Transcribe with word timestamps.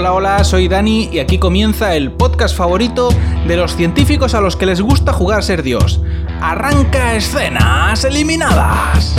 Hola, 0.00 0.14
hola, 0.14 0.44
soy 0.44 0.66
Dani 0.66 1.10
y 1.12 1.18
aquí 1.18 1.36
comienza 1.36 1.94
el 1.94 2.10
podcast 2.10 2.56
favorito 2.56 3.10
de 3.46 3.54
los 3.58 3.76
científicos 3.76 4.32
a 4.32 4.40
los 4.40 4.56
que 4.56 4.64
les 4.64 4.80
gusta 4.80 5.12
jugar 5.12 5.40
a 5.40 5.42
ser 5.42 5.62
Dios. 5.62 6.00
Arranca 6.40 7.16
escenas 7.16 8.02
eliminadas. 8.06 9.14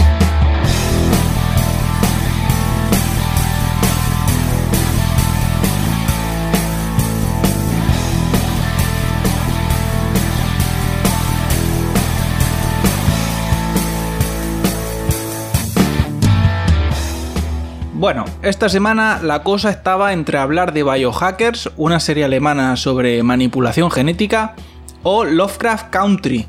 Bueno, 18.02 18.26
esta 18.42 18.68
semana 18.68 19.20
la 19.22 19.44
cosa 19.44 19.70
estaba 19.70 20.12
entre 20.12 20.40
hablar 20.40 20.74
de 20.74 20.82
Biohackers, 20.82 21.70
una 21.78 22.00
serie 22.00 22.24
alemana 22.24 22.76
sobre 22.76 23.22
manipulación 23.22 23.92
genética, 23.92 24.56
o 25.04 25.24
Lovecraft 25.24 25.92
Country, 25.92 26.48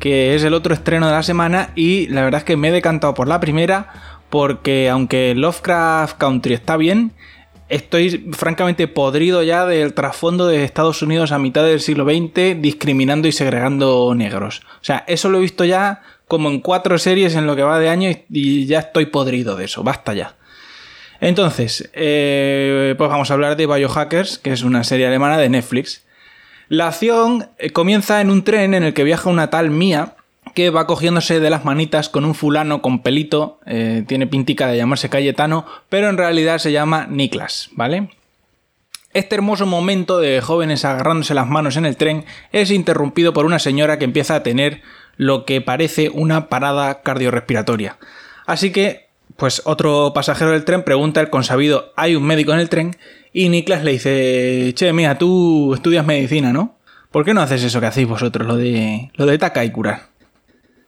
que 0.00 0.34
es 0.34 0.44
el 0.44 0.54
otro 0.54 0.72
estreno 0.72 1.06
de 1.06 1.12
la 1.12 1.22
semana 1.22 1.72
y 1.74 2.06
la 2.06 2.22
verdad 2.22 2.38
es 2.38 2.44
que 2.44 2.56
me 2.56 2.68
he 2.68 2.72
decantado 2.72 3.12
por 3.12 3.28
la 3.28 3.38
primera 3.38 3.92
porque 4.30 4.88
aunque 4.88 5.34
Lovecraft 5.34 6.16
Country 6.16 6.54
está 6.54 6.78
bien, 6.78 7.12
estoy 7.68 8.30
francamente 8.32 8.88
podrido 8.88 9.42
ya 9.42 9.66
del 9.66 9.92
trasfondo 9.92 10.46
de 10.46 10.64
Estados 10.64 11.02
Unidos 11.02 11.32
a 11.32 11.38
mitad 11.38 11.64
del 11.64 11.80
siglo 11.80 12.06
XX 12.06 12.62
discriminando 12.62 13.28
y 13.28 13.32
segregando 13.32 14.14
negros. 14.14 14.62
O 14.80 14.84
sea, 14.84 15.04
eso 15.06 15.28
lo 15.28 15.36
he 15.36 15.42
visto 15.42 15.66
ya 15.66 16.00
como 16.26 16.48
en 16.48 16.60
cuatro 16.60 16.96
series 16.96 17.34
en 17.34 17.46
lo 17.46 17.56
que 17.56 17.62
va 17.62 17.78
de 17.78 17.90
año 17.90 18.08
y 18.30 18.64
ya 18.64 18.78
estoy 18.78 19.04
podrido 19.04 19.54
de 19.54 19.66
eso, 19.66 19.82
basta 19.82 20.14
ya. 20.14 20.36
Entonces, 21.20 21.90
eh, 21.94 22.94
pues 22.98 23.10
vamos 23.10 23.30
a 23.30 23.34
hablar 23.34 23.56
de 23.56 23.66
Biohackers, 23.66 24.38
que 24.38 24.52
es 24.52 24.62
una 24.62 24.84
serie 24.84 25.06
alemana 25.06 25.38
de 25.38 25.48
Netflix. 25.48 26.04
La 26.68 26.88
acción 26.88 27.48
eh, 27.58 27.70
comienza 27.70 28.20
en 28.20 28.30
un 28.30 28.44
tren 28.44 28.74
en 28.74 28.84
el 28.84 28.94
que 28.94 29.04
viaja 29.04 29.30
una 29.30 29.50
tal 29.50 29.70
Mía 29.70 30.14
que 30.54 30.70
va 30.70 30.86
cogiéndose 30.86 31.40
de 31.40 31.50
las 31.50 31.64
manitas 31.64 32.08
con 32.08 32.24
un 32.24 32.34
fulano 32.34 32.80
con 32.80 33.00
pelito, 33.02 33.58
eh, 33.66 34.04
tiene 34.06 34.26
pintica 34.26 34.68
de 34.68 34.76
llamarse 34.76 35.08
Cayetano, 35.08 35.66
pero 35.88 36.08
en 36.08 36.16
realidad 36.16 36.58
se 36.58 36.70
llama 36.70 37.06
Niklas, 37.10 37.70
¿vale? 37.72 38.10
Este 39.12 39.36
hermoso 39.36 39.66
momento 39.66 40.18
de 40.18 40.40
jóvenes 40.40 40.84
agarrándose 40.84 41.34
las 41.34 41.48
manos 41.48 41.76
en 41.76 41.86
el 41.86 41.96
tren 41.96 42.24
es 42.52 42.70
interrumpido 42.70 43.32
por 43.32 43.46
una 43.46 43.58
señora 43.58 43.98
que 43.98 44.04
empieza 44.04 44.36
a 44.36 44.42
tener 44.42 44.82
lo 45.16 45.44
que 45.44 45.60
parece 45.60 46.10
una 46.10 46.48
parada 46.48 47.02
cardiorrespiratoria. 47.02 47.96
Así 48.46 48.72
que 48.72 49.03
pues 49.36 49.62
otro 49.64 50.12
pasajero 50.14 50.52
del 50.52 50.64
tren 50.64 50.82
pregunta 50.82 51.20
al 51.20 51.30
consabido, 51.30 51.92
¿hay 51.96 52.16
un 52.16 52.24
médico 52.24 52.52
en 52.52 52.60
el 52.60 52.68
tren? 52.68 52.96
Y 53.32 53.48
Niklas 53.48 53.82
le 53.82 53.92
dice, 53.92 54.72
che, 54.74 54.92
mira, 54.92 55.18
tú 55.18 55.74
estudias 55.74 56.06
medicina, 56.06 56.52
¿no? 56.52 56.78
¿Por 57.10 57.24
qué 57.24 57.34
no 57.34 57.40
haces 57.40 57.62
eso 57.62 57.80
que 57.80 57.86
hacéis 57.86 58.08
vosotros, 58.08 58.46
lo 58.46 58.56
de, 58.56 59.10
lo 59.14 59.26
de 59.26 59.38
taca 59.38 59.64
y 59.64 59.70
curar? 59.70 60.08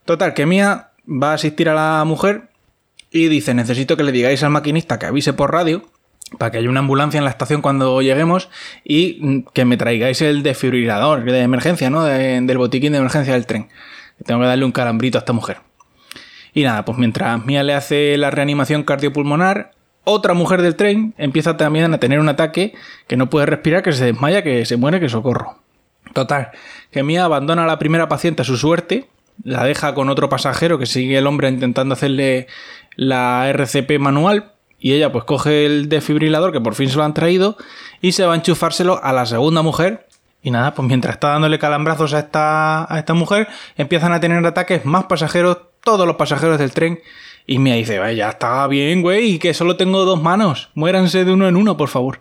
Total, 0.05 0.35
que 0.35 0.47
Mía 0.47 0.91
va 1.07 1.33
a 1.33 1.35
asistir 1.35 1.69
a 1.69 1.75
la 1.75 2.05
mujer 2.05 2.51
y 3.11 3.29
dice, 3.29 3.55
necesito 3.55 3.97
que 3.97 4.05
le 4.05 4.13
digáis 4.13 4.43
al 4.43 4.51
maquinista 4.51 4.99
que 4.99 5.07
avise 5.07 5.33
por 5.33 5.53
radio 5.53 5.89
para 6.39 6.51
que 6.51 6.59
haya 6.59 6.69
una 6.69 6.81
ambulancia 6.81 7.19
en 7.19 7.25
la 7.25 7.31
estación 7.31 7.63
cuando 7.63 8.03
lleguemos 8.03 8.49
y 8.85 9.45
que 9.53 9.65
me 9.65 9.77
traigáis 9.77 10.21
el 10.23 10.43
desfibrilador 10.43 11.25
de 11.25 11.41
emergencia, 11.41 11.91
¿no? 11.91 12.05
del 12.05 12.59
botiquín 12.59 12.93
de 12.93 12.99
emergencia 12.99 13.35
del 13.35 13.47
tren. 13.47 13.69
Tengo 14.25 14.41
que 14.41 14.47
darle 14.47 14.65
un 14.65 14.73
calambrito 14.73 15.19
a 15.19 15.21
esta 15.21 15.33
mujer. 15.33 15.59
Y 16.57 16.63
nada, 16.63 16.87
pues 16.87 16.97
mientras 16.97 17.45
Mia 17.45 17.63
le 17.63 17.75
hace 17.75 18.17
la 18.17 18.31
reanimación 18.31 18.83
cardiopulmonar, 18.83 19.73
otra 20.05 20.33
mujer 20.33 20.63
del 20.63 20.75
tren 20.75 21.13
empieza 21.19 21.59
también 21.59 21.93
a 21.93 21.99
tener 21.99 22.19
un 22.19 22.31
ataque 22.31 22.73
que 23.07 23.19
no 23.19 23.29
puede 23.29 23.45
respirar, 23.45 23.83
que 23.83 23.93
se 23.93 24.07
desmaya, 24.07 24.43
que 24.43 24.65
se 24.65 24.79
muere, 24.79 24.99
que 24.99 25.11
socorro. 25.11 25.59
Total, 26.15 26.53
que 26.91 27.03
Mia 27.03 27.27
abandona 27.27 27.65
a 27.65 27.67
la 27.67 27.79
primera 27.79 28.09
paciente 28.09 28.41
a 28.41 28.47
su 28.47 28.57
suerte, 28.57 29.07
la 29.45 29.65
deja 29.65 29.93
con 29.93 30.09
otro 30.09 30.31
pasajero 30.31 30.79
que 30.79 30.87
sigue 30.87 31.19
el 31.19 31.27
hombre 31.27 31.51
intentando 31.51 31.93
hacerle 31.93 32.47
la 32.95 33.51
RCP 33.51 33.99
manual 33.99 34.53
y 34.81 34.95
ella 34.95 35.13
pues 35.13 35.25
coge 35.25 35.67
el 35.67 35.91
desfibrilador 35.91 36.53
que 36.53 36.61
por 36.63 36.75
fin 36.75 36.89
se 36.89 36.97
lo 36.97 37.05
han 37.05 37.13
traído 37.13 37.59
y 38.01 38.13
se 38.13 38.25
va 38.25 38.33
a 38.33 38.37
enchufárselo 38.37 38.99
a 39.05 39.13
la 39.13 39.27
segunda 39.27 39.61
mujer 39.61 40.07
y 40.43 40.51
nada, 40.51 40.73
pues 40.75 40.89
mientras 40.89 41.17
está 41.17 41.31
dándole 41.31 41.59
calambrazos 41.59 42.15
a 42.15 42.21
esta, 42.21 42.91
a 42.91 42.99
esta 42.99 43.13
mujer, 43.13 43.49
empiezan 43.77 44.13
a 44.13 44.21
tener 44.21 44.47
ataques 44.47 44.87
más 44.87 45.05
pasajeros 45.05 45.59
todos 45.87 46.07
los 46.07 46.17
pasajeros 46.17 46.59
del 46.59 46.73
tren. 46.73 47.01
Y 47.47 47.61
me 47.61 47.77
dice, 47.77 47.99
ya 48.17 48.31
está 48.31 48.67
bien, 48.67 49.03
güey, 49.03 49.39
que 49.39 49.55
solo 49.55 49.77
tengo 49.77 50.05
dos 50.05 50.21
manos. 50.21 50.69
Muéranse 50.75 51.25
de 51.25 51.33
uno 51.33 51.49
en 51.49 51.57
uno, 51.57 51.77
por 51.77 51.89
favor. 51.89 52.21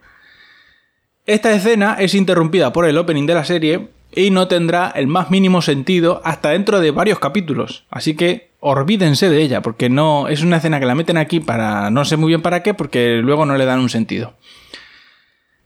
Esta 1.26 1.52
escena 1.52 1.98
es 2.00 2.14
interrumpida 2.14 2.72
por 2.72 2.86
el 2.86 2.98
opening 3.00 3.26
de 3.26 3.34
la 3.34 3.44
serie 3.44 3.90
y 4.14 4.30
no 4.30 4.48
tendrá 4.48 4.94
el 4.96 5.08
más 5.08 5.32
mínimo 5.32 5.64
sentido 5.64 6.22
hasta 6.24 6.52
dentro 6.52 6.80
de 6.80 6.92
varios 6.92 7.18
capítulos. 7.18 7.86
Así 7.90 8.16
que 8.16 8.52
olvídense 8.60 9.30
de 9.30 9.42
ella, 9.42 9.64
porque 9.64 9.90
no 9.90 10.28
es 10.28 10.44
una 10.44 10.58
escena 10.58 10.80
que 10.80 10.86
la 10.86 10.94
meten 10.94 11.18
aquí 11.18 11.40
para 11.40 11.90
no 11.90 12.06
sé 12.06 12.18
muy 12.18 12.30
bien 12.30 12.44
para 12.44 12.62
qué, 12.62 12.76
porque 12.76 13.20
luego 13.24 13.48
no 13.48 13.58
le 13.58 13.66
dan 13.66 13.80
un 13.80 13.90
sentido. 13.90 14.36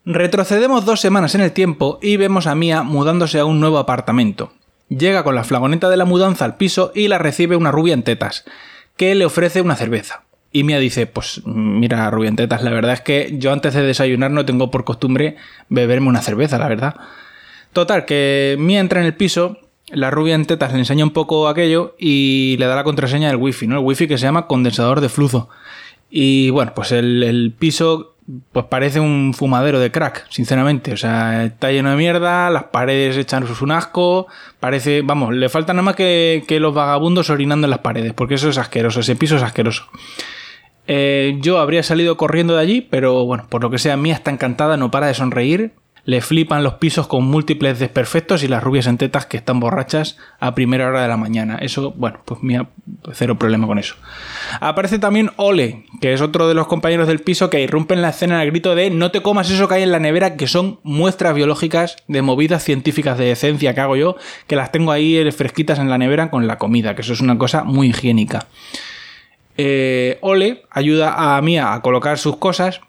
Retrocedemos 0.06 0.86
dos 0.86 1.02
semanas 1.02 1.36
en 1.36 1.42
el 1.42 1.52
tiempo 1.52 2.00
y 2.02 2.16
vemos 2.16 2.48
a 2.48 2.56
Mia 2.56 2.84
mudándose 2.84 3.40
a 3.40 3.46
un 3.46 3.60
nuevo 3.60 3.78
apartamento. 3.78 4.54
Llega 4.90 5.24
con 5.24 5.36
la 5.36 5.44
flagoneta 5.44 5.90
de 5.90 5.98
la 5.98 6.06
mudanza 6.06 6.46
al 6.46 6.58
piso 6.58 6.92
y 6.96 7.08
la 7.08 7.20
recibe 7.20 7.56
una 7.56 7.72
rubia 7.72 7.94
en 7.94 8.04
tetas, 8.04 8.44
que 8.98 9.14
le 9.16 9.26
ofrece 9.26 9.62
una 9.62 9.76
cerveza. 9.76 10.24
Y 10.52 10.64
Mia 10.64 10.80
dice, 10.80 11.06
pues 11.06 11.42
mira, 11.46 12.10
rubia 12.10 12.30
en 12.30 12.36
tetas, 12.36 12.64
la 12.64 12.72
verdad 12.72 12.94
es 12.94 13.02
que 13.02 13.36
yo 13.38 13.54
antes 13.54 13.76
de 13.76 13.84
desayunar 13.84 14.32
no 14.32 14.46
tengo 14.46 14.72
por 14.72 14.84
costumbre 14.84 15.36
beberme 15.70 16.08
una 16.08 16.22
cerveza, 16.22 16.58
la 16.58 16.68
verdad. 16.68 16.96
Total, 17.72 18.06
que 18.06 18.56
Mia 18.60 18.80
entra 18.80 19.00
en 19.00 19.06
el 19.06 19.14
piso, 19.14 19.60
la 19.92 20.10
rubia 20.10 20.34
en 20.34 20.48
tetas 20.48 20.74
le 20.74 20.80
enseña 20.80 21.04
un 21.04 21.12
poco 21.12 21.48
aquello 21.48 21.96
y 22.00 22.58
le 22.58 22.66
da 22.66 22.76
la 22.76 22.84
contraseña 22.84 23.28
del 23.28 23.38
wifi, 23.38 23.68
¿no? 23.68 23.78
El 23.78 23.86
wifi 23.86 24.08
que 24.08 24.18
se 24.18 24.24
llama 24.24 24.48
condensador 24.48 25.02
de 25.02 25.10
flujo. 25.10 25.50
Y 26.10 26.50
bueno, 26.50 26.74
pues 26.74 26.92
el, 26.92 27.22
el 27.22 27.54
piso 27.58 28.16
pues 28.52 28.66
parece 28.66 29.00
un 29.00 29.34
fumadero 29.34 29.80
de 29.80 29.92
crack, 29.92 30.28
sinceramente. 30.30 30.94
O 30.94 30.98
sea, 30.98 31.46
está 31.46 31.72
lleno 31.72 31.90
de 31.90 31.98
mierda, 31.98 32.50
las 32.50 32.66
paredes 32.66 33.18
echan 33.18 33.46
un 33.62 33.72
asco, 33.72 34.28
parece, 34.60 35.02
vamos, 35.02 35.34
le 35.34 35.50
falta 35.50 35.74
nada 35.74 35.84
más 35.84 35.96
que, 35.96 36.58
los 36.60 36.74
vagabundos 36.74 37.30
orinando 37.30 37.66
en 37.66 37.72
las 37.72 37.80
paredes, 37.80 38.14
porque 38.14 38.36
eso 38.36 38.50
es 38.50 38.58
asqueroso, 38.58 39.00
ese 39.00 39.16
piso 39.16 39.38
es 39.38 39.44
asqueroso. 39.44 39.86
Eh, 40.88 41.38
yo 41.42 41.60
habría 41.60 41.84
salido 41.84 42.18
corriendo 42.18 42.56
de 42.56 42.62
allí, 42.62 42.82
pero 42.82 43.26
bueno, 43.26 43.46
por 43.50 43.62
lo 43.62 43.70
que 43.70 43.78
sea, 43.78 43.98
Mía 43.98 44.16
está 44.16 44.32
encantada, 44.32 44.78
no 44.78 44.92
para 44.92 45.08
de 45.08 45.14
sonreír 45.14 45.74
le 46.06 46.22
flipan 46.22 46.64
los 46.64 46.76
pisos 46.76 47.08
con 47.08 47.26
múltiples 47.26 47.80
desperfectos 47.80 48.44
y 48.44 48.48
las 48.48 48.64
rubias 48.64 48.88
en 48.88 48.98
tetas 48.98 49.26
que 49.26 49.38
están 49.38 49.60
borrachas 49.60 50.18
a 50.40 50.56
primera 50.56 50.88
hora 50.88 51.02
de 51.02 51.08
la 51.08 51.18
mañana. 51.18 51.58
Eso, 51.62 51.92
bueno, 51.92 52.20
pues 52.26 52.42
mira, 52.42 52.68
cero 53.14 53.38
problema 53.38 53.68
con 53.68 53.80
eso. 53.80 53.96
Aparece 54.60 55.00
también 55.00 55.32
Ole, 55.38 55.86
que 56.02 56.14
es 56.14 56.22
otro 56.22 56.48
de 56.48 56.54
los 56.54 56.68
compañeros 56.68 57.08
del 57.08 57.20
piso 57.20 57.50
que 57.50 57.62
irrumpen 57.62 58.02
la 58.02 58.10
escena 58.10 58.40
al 58.40 58.48
grito 58.48 58.76
de 58.76 58.90
no 58.90 59.12
te 59.12 59.22
comas 59.22 59.50
eso 59.50 59.68
que 59.68 59.76
hay 59.76 59.84
en 59.84 59.92
la 59.92 60.00
nevera, 60.00 60.36
que 60.36 60.48
son 60.48 60.80
muestras 60.84 61.36
biológicas 61.36 61.98
de 62.08 62.22
movidas 62.22 62.64
científicas 62.64 63.18
de 63.18 63.26
decencia 63.26 63.74
que 63.74 63.82
hago 63.82 63.96
yo, 63.96 64.16
que 64.48 64.56
las 64.56 64.72
tengo 64.72 64.92
ahí 64.92 65.30
fresquitas 65.32 65.80
en 65.80 65.90
la 65.90 65.98
nevera 65.98 66.30
con 66.30 66.48
la 66.48 66.58
comida, 66.58 66.96
que 66.96 67.02
eso 67.02 67.14
es 67.14 67.22
una 67.22 67.38
cosa 67.38 67.64
muy 67.64 67.90
higiénica. 67.90 68.48
Eh, 69.58 70.18
Ole 70.22 70.64
ayuda 70.70 71.36
a 71.36 71.42
Mía 71.42 71.74
a 71.74 71.82
colocar 71.82 72.18
sus 72.18 72.38
cosas 72.38 72.82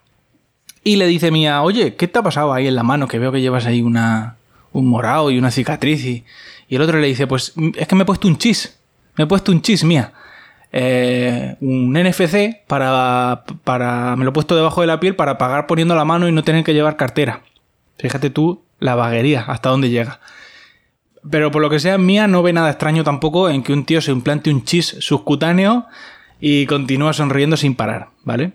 y 0.83 0.97
le 0.97 1.07
dice 1.07 1.31
Mía, 1.31 1.63
oye, 1.63 1.95
¿qué 1.95 2.09
te 2.09 2.19
ha 2.19 2.23
pasado 2.23 2.53
ahí 2.53 2.67
en 2.67 2.75
la 2.75 2.83
mano? 2.83 3.07
Que 3.07 3.19
veo 3.19 3.33
que 3.33 3.41
llevas 3.41 3.67
ahí 3.67 3.83
una, 3.83 4.37
un 4.73 4.87
morado 4.87 5.31
y 5.31 5.39
una 5.39 5.51
cicatriz. 5.51 6.05
Y, 6.05 6.25
el 6.69 6.83
otro 6.83 6.99
le 6.99 7.09
dice, 7.09 7.27
pues 7.27 7.53
es 7.77 7.89
que 7.89 7.95
me 7.95 8.03
he 8.03 8.07
puesto 8.07 8.29
un 8.29 8.39
chis. 8.39 8.79
Me 9.17 9.25
he 9.25 9.27
puesto 9.27 9.53
un 9.53 9.61
chis, 9.61 9.85
Mía. 9.85 10.13
Eh, 10.73 11.57
un 11.61 11.93
NFC 11.93 12.67
para, 12.67 13.45
para... 13.65 14.17
Me 14.17 14.25
lo 14.25 14.31
he 14.31 14.33
puesto 14.33 14.57
debajo 14.57 14.81
de 14.81 14.87
la 14.87 15.01
piel 15.01 15.17
para 15.17 15.37
pagar 15.37 15.67
poniendo 15.67 15.95
la 15.95 16.05
mano 16.05 16.29
y 16.29 16.33
no 16.33 16.45
tener 16.45 16.65
que 16.65 16.75
llevar 16.75 16.97
cartera. 16.97 17.43
Fíjate 17.99 18.31
tú 18.31 18.63
la 18.79 18.95
vaguería, 18.95 19.43
hasta 19.43 19.69
dónde 19.69 19.91
llega. 19.91 20.21
Pero 21.29 21.51
por 21.51 21.61
lo 21.61 21.69
que 21.69 21.81
sea, 21.81 21.99
Mía 21.99 22.27
no 22.29 22.43
ve 22.43 22.53
nada 22.53 22.71
extraño 22.71 23.05
tampoco 23.05 23.51
en 23.51 23.63
que 23.63 23.75
un 23.75 23.85
tío 23.85 24.01
se 24.01 24.13
implante 24.13 24.51
un 24.51 24.65
chis 24.65 24.97
subcutáneo 25.01 25.87
y 26.41 26.65
continúa 26.65 27.13
sonriendo 27.13 27.59
sin 27.59 27.75
parar, 27.75 28.09
¿vale? 28.25 28.53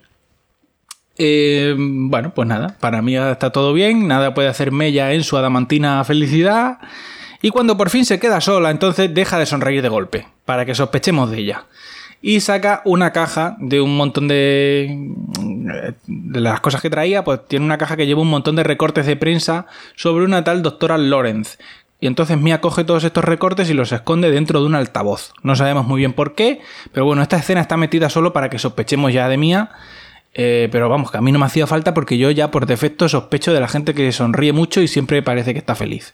Eh, 1.17 1.75
bueno, 1.77 2.33
pues 2.33 2.47
nada, 2.47 2.75
para 2.79 3.01
mí 3.01 3.15
está 3.15 3.51
todo 3.51 3.73
bien, 3.73 4.07
nada 4.07 4.33
puede 4.33 4.49
hacer 4.49 4.71
mella 4.71 5.13
en 5.13 5.23
su 5.23 5.37
adamantina 5.37 6.03
felicidad. 6.03 6.79
Y 7.41 7.49
cuando 7.49 7.77
por 7.77 7.89
fin 7.89 8.05
se 8.05 8.19
queda 8.19 8.41
sola, 8.41 8.71
entonces 8.71 9.13
deja 9.13 9.37
de 9.37 9.45
sonreír 9.45 9.81
de 9.81 9.89
golpe, 9.89 10.27
para 10.45 10.65
que 10.65 10.75
sospechemos 10.75 11.29
de 11.31 11.39
ella. 11.39 11.65
Y 12.21 12.39
saca 12.39 12.81
una 12.85 13.11
caja 13.11 13.55
de 13.59 13.81
un 13.81 13.95
montón 13.95 14.27
de... 14.27 14.97
de 16.07 16.41
las 16.41 16.59
cosas 16.59 16.81
que 16.81 16.89
traía, 16.89 17.23
pues 17.23 17.41
tiene 17.47 17.65
una 17.65 17.77
caja 17.77 17.97
que 17.97 18.07
lleva 18.07 18.21
un 18.21 18.29
montón 18.29 18.55
de 18.55 18.63
recortes 18.63 19.05
de 19.05 19.15
prensa 19.15 19.67
sobre 19.95 20.25
una 20.25 20.43
tal 20.43 20.63
doctora 20.63 20.97
Lorenz. 20.97 21.59
Y 21.99 22.07
entonces 22.07 22.37
Mia 22.37 22.61
coge 22.61 22.83
todos 22.83 23.03
estos 23.03 23.23
recortes 23.23 23.69
y 23.69 23.73
los 23.73 23.91
esconde 23.91 24.31
dentro 24.31 24.59
de 24.59 24.65
un 24.65 24.75
altavoz. 24.75 25.33
No 25.43 25.55
sabemos 25.55 25.87
muy 25.87 25.99
bien 25.99 26.13
por 26.13 26.35
qué, 26.35 26.61
pero 26.91 27.05
bueno, 27.05 27.21
esta 27.21 27.37
escena 27.37 27.61
está 27.61 27.77
metida 27.77 28.09
solo 28.09 28.33
para 28.33 28.49
que 28.49 28.59
sospechemos 28.59 29.13
ya 29.13 29.29
de 29.29 29.37
Mia 29.37 29.69
Eh, 30.37 30.67
pero 30.69 30.89
vamos, 30.89 31.11
que 31.11 31.17
a 31.17 31.21
mí 31.21 31.31
no 31.31 31.39
me 31.39 31.45
hacía 31.45 31.65
falta 31.65 31.93
porque 31.93 32.17
yo 32.17 32.29
ya 32.29 32.51
por 32.51 32.65
defecto 32.65 33.07
sospecho 33.07 33.53
de 33.53 33.61
la 33.61 33.69
gente 33.69 33.93
que 33.93 34.11
sonríe 34.11 34.51
mucho 34.51 34.81
y 34.81 34.89
siempre 34.89 35.23
parece 35.23 35.53
que 35.53 35.59
está 35.59 35.75
feliz. 35.75 36.13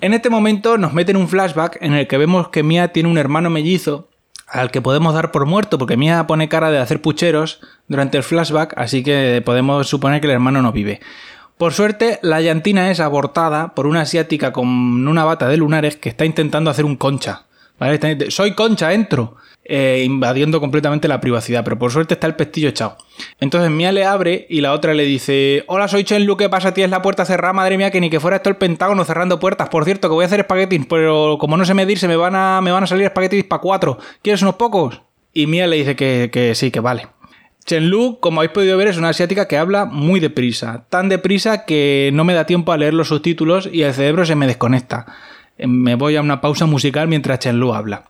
En 0.00 0.14
este 0.14 0.30
momento 0.30 0.78
nos 0.78 0.94
meten 0.94 1.16
un 1.16 1.28
flashback 1.28 1.76
en 1.82 1.92
el 1.92 2.06
que 2.06 2.16
vemos 2.16 2.48
que 2.48 2.62
Mia 2.62 2.88
tiene 2.88 3.10
un 3.10 3.18
hermano 3.18 3.50
mellizo 3.50 4.08
al 4.46 4.70
que 4.70 4.80
podemos 4.80 5.12
dar 5.12 5.30
por 5.30 5.44
muerto 5.44 5.76
porque 5.76 5.98
Mia 5.98 6.26
pone 6.26 6.48
cara 6.48 6.70
de 6.70 6.78
hacer 6.78 7.02
pucheros 7.02 7.60
durante 7.86 8.16
el 8.16 8.22
flashback, 8.22 8.72
así 8.78 9.02
que 9.02 9.42
podemos 9.44 9.86
suponer 9.86 10.22
que 10.22 10.28
el 10.28 10.32
hermano 10.32 10.62
no 10.62 10.72
vive. 10.72 11.00
Por 11.58 11.74
suerte, 11.74 12.18
la 12.22 12.40
llantina 12.40 12.90
es 12.90 13.00
abortada 13.00 13.74
por 13.74 13.86
una 13.86 14.02
asiática 14.02 14.52
con 14.52 14.68
una 15.06 15.24
bata 15.24 15.48
de 15.48 15.56
lunares 15.58 15.96
que 15.96 16.08
está 16.08 16.24
intentando 16.24 16.70
hacer 16.70 16.86
un 16.86 16.96
concha. 16.96 17.42
Soy 18.28 18.54
concha, 18.54 18.92
entro. 18.94 19.36
Eh, 19.70 20.02
invadiendo 20.02 20.60
completamente 20.60 21.08
la 21.08 21.20
privacidad, 21.20 21.62
pero 21.62 21.78
por 21.78 21.92
suerte 21.92 22.14
está 22.14 22.26
el 22.26 22.34
pestillo 22.36 22.70
echado. 22.70 22.96
Entonces 23.38 23.70
Mia 23.70 23.92
le 23.92 24.06
abre 24.06 24.46
y 24.48 24.62
la 24.62 24.72
otra 24.72 24.94
le 24.94 25.04
dice, 25.04 25.64
hola 25.66 25.88
soy 25.88 26.04
Chen 26.04 26.24
Lu, 26.24 26.38
¿qué 26.38 26.48
pasa? 26.48 26.72
Tienes 26.72 26.90
la 26.90 27.02
puerta 27.02 27.26
cerrada, 27.26 27.52
madre 27.52 27.76
mía, 27.76 27.90
que 27.90 28.00
ni 28.00 28.08
que 28.08 28.18
fuera 28.18 28.38
esto 28.38 28.48
el 28.48 28.56
Pentágono 28.56 29.04
cerrando 29.04 29.38
puertas. 29.38 29.68
Por 29.68 29.84
cierto, 29.84 30.08
que 30.08 30.14
voy 30.14 30.22
a 30.22 30.26
hacer 30.26 30.40
espaguetis, 30.40 30.86
pero 30.88 31.36
como 31.38 31.58
no 31.58 31.66
sé 31.66 31.74
medir, 31.74 31.98
se 31.98 32.08
me 32.08 32.16
van 32.16 32.34
a, 32.34 32.62
me 32.62 32.72
van 32.72 32.84
a 32.84 32.86
salir 32.86 33.04
espaguetis 33.04 33.44
para 33.44 33.60
cuatro. 33.60 33.98
¿Quieres 34.22 34.40
unos 34.40 34.54
pocos? 34.54 35.02
Y 35.34 35.46
Mia 35.46 35.66
le 35.66 35.76
dice 35.76 35.96
que, 35.96 36.30
que 36.32 36.54
sí, 36.54 36.70
que 36.70 36.80
vale. 36.80 37.08
Chen 37.66 37.90
Lu, 37.90 38.20
como 38.20 38.40
habéis 38.40 38.52
podido 38.52 38.78
ver, 38.78 38.88
es 38.88 38.96
una 38.96 39.10
asiática 39.10 39.48
que 39.48 39.58
habla 39.58 39.84
muy 39.84 40.18
deprisa. 40.18 40.86
Tan 40.88 41.10
deprisa 41.10 41.66
que 41.66 42.08
no 42.14 42.24
me 42.24 42.32
da 42.32 42.46
tiempo 42.46 42.72
a 42.72 42.78
leer 42.78 42.94
los 42.94 43.08
subtítulos 43.08 43.68
y 43.70 43.82
el 43.82 43.92
cerebro 43.92 44.24
se 44.24 44.34
me 44.34 44.46
desconecta. 44.46 45.04
Me 45.58 45.94
voy 45.94 46.16
a 46.16 46.22
una 46.22 46.40
pausa 46.40 46.64
musical 46.64 47.06
mientras 47.06 47.40
Chen 47.40 47.60
Lu 47.60 47.74
habla. 47.74 48.04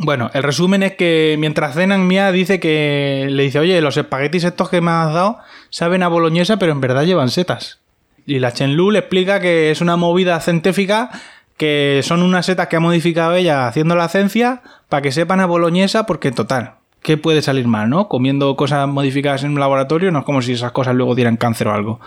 Bueno, 0.00 0.30
el 0.32 0.44
resumen 0.44 0.84
es 0.84 0.94
que 0.94 1.34
mientras 1.40 1.74
cenan 1.74 2.06
Mia 2.06 2.30
dice 2.30 2.60
que 2.60 3.26
le 3.30 3.42
dice, 3.42 3.58
oye, 3.58 3.80
los 3.80 3.96
espaguetis 3.96 4.44
estos 4.44 4.68
que 4.68 4.80
me 4.80 4.92
has 4.92 5.12
dado 5.12 5.38
saben 5.70 6.04
a 6.04 6.08
boloñesa, 6.08 6.56
pero 6.56 6.70
en 6.70 6.80
verdad 6.80 7.02
llevan 7.02 7.30
setas. 7.30 7.80
Y 8.24 8.38
la 8.38 8.52
Lu 8.68 8.92
le 8.92 9.00
explica 9.00 9.40
que 9.40 9.72
es 9.72 9.80
una 9.80 9.96
movida 9.96 10.38
científica, 10.38 11.10
que 11.56 12.02
son 12.04 12.22
unas 12.22 12.46
setas 12.46 12.68
que 12.68 12.76
ha 12.76 12.80
modificado 12.80 13.34
ella 13.34 13.66
haciendo 13.66 13.96
la 13.96 14.08
ciencia 14.08 14.62
para 14.88 15.02
que 15.02 15.10
sepan 15.10 15.40
a 15.40 15.46
boloñesa, 15.46 16.06
porque 16.06 16.30
total, 16.30 16.74
¿qué 17.02 17.16
puede 17.16 17.42
salir 17.42 17.66
mal, 17.66 17.90
no? 17.90 18.06
Comiendo 18.06 18.54
cosas 18.54 18.86
modificadas 18.86 19.42
en 19.42 19.50
un 19.50 19.60
laboratorio, 19.60 20.12
no 20.12 20.20
es 20.20 20.24
como 20.24 20.42
si 20.42 20.52
esas 20.52 20.70
cosas 20.70 20.94
luego 20.94 21.16
dieran 21.16 21.36
cáncer 21.36 21.66
o 21.66 21.74
algo. 21.74 22.00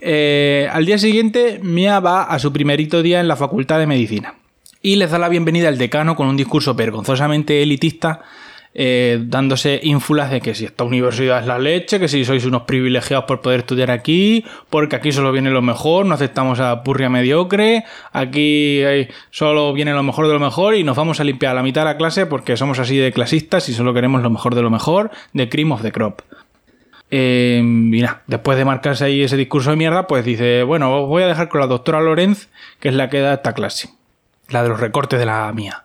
Eh, 0.00 0.68
al 0.72 0.84
día 0.84 0.98
siguiente, 0.98 1.60
Mia 1.62 2.00
va 2.00 2.24
a 2.24 2.40
su 2.40 2.52
primerito 2.52 3.02
día 3.02 3.20
en 3.20 3.28
la 3.28 3.36
Facultad 3.36 3.78
de 3.78 3.86
Medicina 3.86 4.34
y 4.82 4.96
les 4.96 5.10
da 5.10 5.18
la 5.18 5.28
bienvenida 5.28 5.68
al 5.68 5.78
decano 5.78 6.14
con 6.16 6.28
un 6.28 6.36
discurso 6.36 6.74
vergonzosamente 6.74 7.62
elitista, 7.62 8.20
eh, 8.74 9.18
dándose 9.22 9.80
ínfulas 9.82 10.30
de 10.30 10.40
que 10.40 10.54
si 10.54 10.64
esta 10.64 10.84
universidad 10.84 11.40
es 11.40 11.46
la 11.46 11.58
leche, 11.58 11.98
que 11.98 12.06
si 12.06 12.24
sois 12.24 12.44
unos 12.44 12.62
privilegiados 12.62 13.24
por 13.24 13.40
poder 13.40 13.60
estudiar 13.60 13.90
aquí, 13.90 14.44
porque 14.70 14.94
aquí 14.94 15.10
solo 15.10 15.32
viene 15.32 15.50
lo 15.50 15.62
mejor, 15.62 16.06
no 16.06 16.14
aceptamos 16.14 16.60
a 16.60 16.84
purria 16.84 17.08
mediocre, 17.08 17.84
aquí 18.12 18.82
solo 19.30 19.72
viene 19.72 19.92
lo 19.92 20.02
mejor 20.02 20.28
de 20.28 20.34
lo 20.34 20.40
mejor 20.40 20.76
y 20.76 20.84
nos 20.84 20.96
vamos 20.96 21.18
a 21.18 21.24
limpiar 21.24 21.56
la 21.56 21.62
mitad 21.62 21.80
de 21.80 21.86
la 21.86 21.96
clase 21.96 22.26
porque 22.26 22.56
somos 22.56 22.78
así 22.78 22.96
de 22.96 23.10
clasistas 23.10 23.68
y 23.68 23.74
solo 23.74 23.94
queremos 23.94 24.22
lo 24.22 24.30
mejor 24.30 24.54
de 24.54 24.62
lo 24.62 24.70
mejor, 24.70 25.10
de 25.32 25.48
cream 25.48 25.72
of 25.72 25.82
the 25.82 25.90
crop. 25.90 26.20
Eh, 27.10 27.62
y 27.64 28.04
después 28.26 28.58
de 28.58 28.66
marcarse 28.66 29.06
ahí 29.06 29.22
ese 29.22 29.38
discurso 29.38 29.70
de 29.70 29.76
mierda, 29.76 30.06
pues 30.06 30.26
dice, 30.26 30.62
bueno, 30.62 31.02
os 31.02 31.08
voy 31.08 31.22
a 31.22 31.26
dejar 31.26 31.48
con 31.48 31.62
la 31.62 31.66
doctora 31.66 32.02
Lorenz, 32.02 32.48
que 32.80 32.90
es 32.90 32.94
la 32.94 33.08
que 33.08 33.20
da 33.20 33.34
esta 33.34 33.54
clase 33.54 33.97
la 34.48 34.62
de 34.62 34.68
los 34.68 34.80
recortes 34.80 35.18
de 35.18 35.26
la 35.26 35.52
mía. 35.52 35.84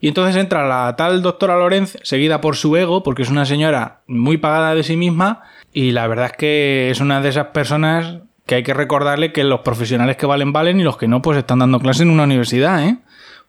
Y 0.00 0.08
entonces 0.08 0.36
entra 0.36 0.66
la 0.66 0.94
tal 0.96 1.22
doctora 1.22 1.56
Lorenz, 1.56 1.96
seguida 2.02 2.40
por 2.40 2.56
su 2.56 2.76
ego, 2.76 3.02
porque 3.02 3.22
es 3.22 3.30
una 3.30 3.46
señora 3.46 4.02
muy 4.06 4.36
pagada 4.36 4.74
de 4.74 4.82
sí 4.82 4.96
misma, 4.96 5.42
y 5.72 5.92
la 5.92 6.06
verdad 6.06 6.26
es 6.26 6.32
que 6.32 6.90
es 6.90 7.00
una 7.00 7.20
de 7.20 7.28
esas 7.28 7.46
personas 7.46 8.18
que 8.46 8.56
hay 8.56 8.62
que 8.62 8.74
recordarle 8.74 9.32
que 9.32 9.42
los 9.44 9.60
profesionales 9.60 10.16
que 10.16 10.26
valen 10.26 10.52
valen 10.52 10.78
y 10.78 10.84
los 10.84 10.96
que 10.96 11.08
no, 11.08 11.22
pues 11.22 11.38
están 11.38 11.58
dando 11.58 11.80
clase 11.80 12.04
en 12.04 12.10
una 12.10 12.24
universidad, 12.24 12.84
¿eh? 12.84 12.98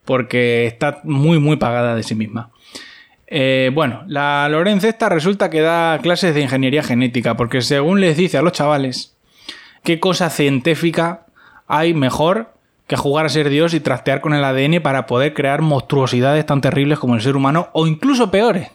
Porque 0.06 0.66
está 0.66 1.02
muy, 1.04 1.38
muy 1.40 1.58
pagada 1.58 1.96
de 1.96 2.04
sí 2.04 2.16
misma. 2.16 2.50
Eh, 3.28 3.72
bueno, 3.74 4.04
la 4.08 4.48
Lorenz 4.50 4.86
esta 4.86 5.10
resulta 5.10 5.50
que 5.50 5.62
da 5.62 6.00
clases 6.00 6.34
de 6.34 6.42
ingeniería 6.42 6.82
genética, 6.82 7.36
porque 7.36 7.62
según 7.62 8.00
les 8.00 8.16
dice 8.18 8.38
a 8.38 8.42
los 8.42 8.54
chavales, 8.54 9.18
qué 9.84 10.00
cosa 10.00 10.30
científica 10.30 11.26
hay 11.68 11.94
mejor 11.94 12.54
que 12.88 12.96
jugar 12.96 13.26
a 13.26 13.30
ser 13.30 13.50
Dios 13.50 13.74
y 13.74 13.80
trastear 13.80 14.22
con 14.22 14.34
el 14.34 14.44
ADN 14.44 14.82
para 14.82 15.06
poder 15.06 15.34
crear 15.34 15.62
monstruosidades 15.62 16.46
tan 16.46 16.62
terribles 16.62 17.00
como 17.00 17.16
el 17.16 17.22
ser 17.22 17.36
humano 17.36 17.70
o 17.74 17.86
incluso 17.86 18.32
peores. 18.32 18.70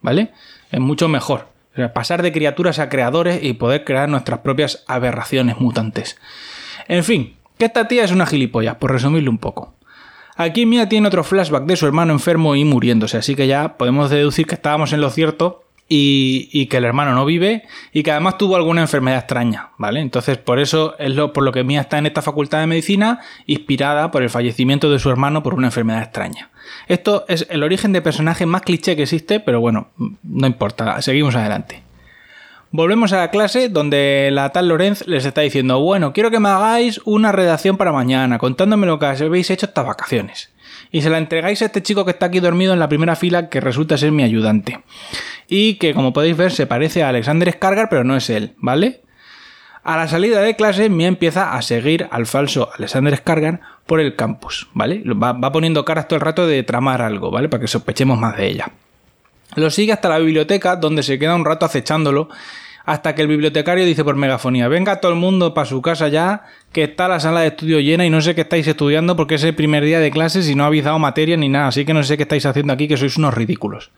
¿Vale? 0.00 0.32
Es 0.70 0.80
mucho 0.80 1.08
mejor. 1.08 1.48
pasar 1.92 2.22
de 2.22 2.32
criaturas 2.32 2.78
a 2.78 2.88
creadores 2.88 3.42
y 3.42 3.52
poder 3.52 3.84
crear 3.84 4.08
nuestras 4.08 4.40
propias 4.40 4.84
aberraciones 4.86 5.58
mutantes. 5.60 6.18
En 6.86 7.04
fin, 7.04 7.36
que 7.58 7.66
esta 7.66 7.88
tía 7.88 8.04
es 8.04 8.12
una 8.12 8.26
gilipollas, 8.26 8.76
por 8.76 8.92
resumirlo 8.92 9.30
un 9.30 9.38
poco. 9.38 9.74
Aquí 10.36 10.66
Mia 10.66 10.88
tiene 10.88 11.08
otro 11.08 11.24
flashback 11.24 11.64
de 11.64 11.76
su 11.76 11.86
hermano 11.86 12.12
enfermo 12.12 12.54
y 12.54 12.64
muriéndose, 12.64 13.18
así 13.18 13.34
que 13.34 13.48
ya 13.48 13.76
podemos 13.76 14.08
deducir 14.08 14.46
que 14.46 14.54
estábamos 14.54 14.92
en 14.92 15.00
lo 15.00 15.10
cierto 15.10 15.64
y, 15.88 16.66
que 16.66 16.76
el 16.76 16.84
hermano 16.84 17.14
no 17.14 17.24
vive 17.24 17.64
y 17.92 18.02
que 18.02 18.10
además 18.10 18.36
tuvo 18.36 18.56
alguna 18.56 18.82
enfermedad 18.82 19.20
extraña, 19.20 19.70
¿vale? 19.78 20.00
Entonces 20.00 20.36
por 20.36 20.58
eso 20.58 20.94
es 20.98 21.14
lo, 21.14 21.32
por 21.32 21.44
lo 21.44 21.52
que 21.52 21.64
Mia 21.64 21.80
está 21.80 21.98
en 21.98 22.06
esta 22.06 22.22
facultad 22.22 22.60
de 22.60 22.66
medicina, 22.66 23.20
inspirada 23.46 24.10
por 24.10 24.22
el 24.22 24.30
fallecimiento 24.30 24.90
de 24.90 24.98
su 24.98 25.10
hermano 25.10 25.42
por 25.42 25.54
una 25.54 25.68
enfermedad 25.68 26.02
extraña. 26.02 26.50
Esto 26.86 27.24
es 27.28 27.46
el 27.50 27.62
origen 27.62 27.92
de 27.92 28.02
personaje 28.02 28.44
más 28.44 28.62
cliché 28.62 28.96
que 28.96 29.04
existe, 29.04 29.40
pero 29.40 29.60
bueno, 29.60 29.88
no 30.22 30.46
importa, 30.46 31.00
seguimos 31.00 31.34
adelante. 31.34 31.82
Volvemos 32.70 33.14
a 33.14 33.16
la 33.16 33.30
clase 33.30 33.70
donde 33.70 34.28
la 34.30 34.50
tal 34.50 34.68
Lorenz 34.68 35.06
les 35.06 35.24
está 35.24 35.40
diciendo, 35.40 35.80
bueno, 35.80 36.12
quiero 36.12 36.30
que 36.30 36.38
me 36.38 36.50
hagáis 36.50 37.00
una 37.06 37.32
redacción 37.32 37.78
para 37.78 37.92
mañana, 37.92 38.36
contándome 38.36 38.86
lo 38.86 38.98
que 38.98 39.06
habéis 39.06 39.50
hecho 39.50 39.64
estas 39.64 39.86
vacaciones 39.86 40.50
y 40.90 41.02
se 41.02 41.10
la 41.10 41.18
entregáis 41.18 41.62
a 41.62 41.66
este 41.66 41.82
chico 41.82 42.04
que 42.04 42.12
está 42.12 42.26
aquí 42.26 42.40
dormido 42.40 42.72
en 42.72 42.78
la 42.78 42.88
primera 42.88 43.16
fila 43.16 43.48
que 43.48 43.60
resulta 43.60 43.98
ser 43.98 44.12
mi 44.12 44.22
ayudante. 44.22 44.80
Y 45.48 45.74
que 45.74 45.94
como 45.94 46.12
podéis 46.12 46.36
ver 46.36 46.52
se 46.52 46.66
parece 46.66 47.02
a 47.02 47.08
Alexander 47.08 47.52
Skargar 47.52 47.88
pero 47.88 48.04
no 48.04 48.16
es 48.16 48.30
él, 48.30 48.54
¿vale? 48.58 49.02
A 49.84 49.96
la 49.96 50.08
salida 50.08 50.40
de 50.42 50.56
clase 50.56 50.90
Mia 50.90 51.08
empieza 51.08 51.54
a 51.54 51.62
seguir 51.62 52.08
al 52.10 52.26
falso 52.26 52.70
Alexander 52.76 53.16
Skargar 53.16 53.60
por 53.86 54.00
el 54.00 54.16
campus, 54.16 54.68
¿vale? 54.74 55.02
Va, 55.04 55.32
va 55.32 55.52
poniendo 55.52 55.84
caras 55.84 56.08
todo 56.08 56.16
el 56.16 56.22
rato 56.22 56.46
de 56.46 56.62
tramar 56.62 57.00
algo, 57.02 57.30
¿vale? 57.30 57.48
Para 57.48 57.60
que 57.60 57.68
sospechemos 57.68 58.18
más 58.18 58.36
de 58.36 58.48
ella. 58.48 58.70
Lo 59.56 59.70
sigue 59.70 59.92
hasta 59.92 60.08
la 60.08 60.18
biblioteca 60.18 60.76
donde 60.76 61.02
se 61.02 61.18
queda 61.18 61.34
un 61.34 61.44
rato 61.44 61.64
acechándolo 61.64 62.28
hasta 62.88 63.14
que 63.14 63.20
el 63.20 63.28
bibliotecario 63.28 63.84
dice 63.84 64.02
por 64.02 64.16
megafonía, 64.16 64.66
venga 64.66 64.98
todo 64.98 65.12
el 65.12 65.18
mundo 65.18 65.52
para 65.52 65.66
su 65.66 65.82
casa 65.82 66.08
ya, 66.08 66.44
que 66.72 66.84
está 66.84 67.08
la 67.08 67.20
sala 67.20 67.40
de 67.40 67.48
estudio 67.48 67.80
llena 67.80 68.04
y 68.04 68.10
no 68.10 68.20
sé 68.20 68.34
qué 68.34 68.42
estáis 68.42 68.66
estudiando 68.66 69.16
porque 69.16 69.36
es 69.36 69.44
el 69.44 69.54
primer 69.54 69.84
día 69.84 70.00
de 70.00 70.10
clases 70.10 70.48
y 70.48 70.54
no 70.54 70.64
habéis 70.64 70.84
dado 70.84 70.98
materia 70.98 71.36
ni 71.36 71.48
nada, 71.48 71.68
así 71.68 71.84
que 71.84 71.94
no 71.94 72.02
sé 72.02 72.16
qué 72.16 72.24
estáis 72.24 72.46
haciendo 72.46 72.72
aquí, 72.72 72.88
que 72.88 72.96
sois 72.96 73.16
unos 73.16 73.34
ridículos. 73.34 73.90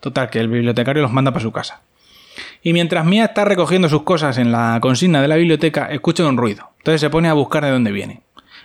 Total, 0.00 0.30
que 0.30 0.38
el 0.38 0.48
bibliotecario 0.48 1.02
los 1.02 1.12
manda 1.12 1.32
para 1.32 1.42
su 1.42 1.52
casa. 1.52 1.82
Y 2.62 2.72
mientras 2.72 3.04
Mía 3.04 3.26
está 3.26 3.44
recogiendo 3.44 3.88
sus 3.88 4.02
cosas 4.02 4.38
en 4.38 4.52
la 4.52 4.78
consigna 4.80 5.22
de 5.22 5.28
la 5.28 5.36
biblioteca, 5.36 5.86
escucha 5.86 6.26
un 6.26 6.36
ruido. 6.36 6.70
Entonces 6.78 7.00
se 7.00 7.10
pone 7.10 7.28
a 7.28 7.32
buscar 7.32 7.64
de 7.64 7.70
dónde 7.70 7.92
viene. 7.92 8.22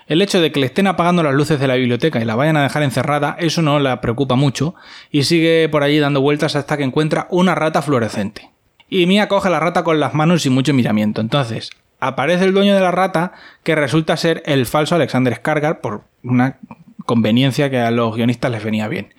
El 0.07 0.21
hecho 0.21 0.41
de 0.41 0.51
que 0.51 0.59
le 0.59 0.65
estén 0.65 0.87
apagando 0.87 1.23
las 1.23 1.33
luces 1.33 1.59
de 1.59 1.67
la 1.67 1.75
biblioteca 1.75 2.19
y 2.19 2.25
la 2.25 2.35
vayan 2.35 2.57
a 2.57 2.63
dejar 2.63 2.83
encerrada, 2.83 3.37
eso 3.39 3.61
no 3.61 3.79
la 3.79 4.01
preocupa 4.01 4.35
mucho, 4.35 4.75
y 5.11 5.23
sigue 5.23 5.69
por 5.69 5.81
allí 5.81 5.97
dando 5.99 6.21
vueltas 6.21 6.55
hasta 6.55 6.75
que 6.75 6.83
encuentra 6.83 7.27
una 7.29 7.55
rata 7.55 7.81
fluorescente. 7.81 8.51
Y 8.89 9.07
Mia 9.07 9.27
coge 9.27 9.49
la 9.49 9.61
rata 9.61 9.83
con 9.83 9.99
las 9.99 10.13
manos 10.13 10.41
sin 10.41 10.53
mucho 10.53 10.73
miramiento. 10.73 11.21
Entonces, 11.21 11.71
aparece 12.07 12.45
el 12.45 12.53
dueño 12.53 12.75
de 12.75 12.81
la 12.81 12.91
rata, 12.91 13.33
que 13.63 13.75
resulta 13.75 14.17
ser 14.17 14.43
el 14.45 14.65
falso 14.65 14.95
Alexander 14.95 15.35
Skargar, 15.35 15.81
por 15.81 16.03
una 16.23 16.57
conveniencia 17.05 17.69
que 17.69 17.79
a 17.79 17.91
los 17.91 18.15
guionistas 18.15 18.51
les 18.51 18.63
venía 18.63 18.87
bien. 18.87 19.13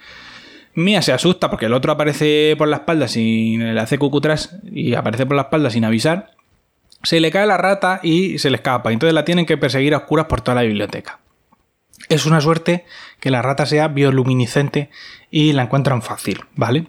Mia 0.74 1.02
se 1.02 1.12
asusta 1.12 1.50
porque 1.50 1.66
el 1.66 1.72
otro 1.72 1.92
aparece 1.92 2.54
por 2.58 2.68
la 2.68 2.76
espalda 2.76 3.06
sin. 3.06 3.74
le 3.74 3.80
hace 3.80 3.98
cucutras 3.98 4.56
y 4.64 4.94
aparece 4.94 5.24
por 5.24 5.36
la 5.36 5.42
espalda 5.42 5.70
sin 5.70 5.84
avisar. 5.84 6.32
Se 7.02 7.20
le 7.20 7.30
cae 7.30 7.46
la 7.46 7.56
rata 7.56 8.00
y 8.02 8.38
se 8.38 8.50
le 8.50 8.56
escapa. 8.56 8.92
Entonces 8.92 9.14
la 9.14 9.24
tienen 9.24 9.46
que 9.46 9.56
perseguir 9.56 9.94
a 9.94 9.98
oscuras 9.98 10.26
por 10.26 10.40
toda 10.40 10.56
la 10.56 10.62
biblioteca. 10.62 11.20
Es 12.08 12.26
una 12.26 12.40
suerte 12.40 12.84
que 13.20 13.30
la 13.30 13.42
rata 13.42 13.66
sea 13.66 13.88
bioluminiscente 13.88 14.90
y 15.30 15.52
la 15.52 15.62
encuentran 15.62 16.02
fácil, 16.02 16.40
¿vale? 16.56 16.86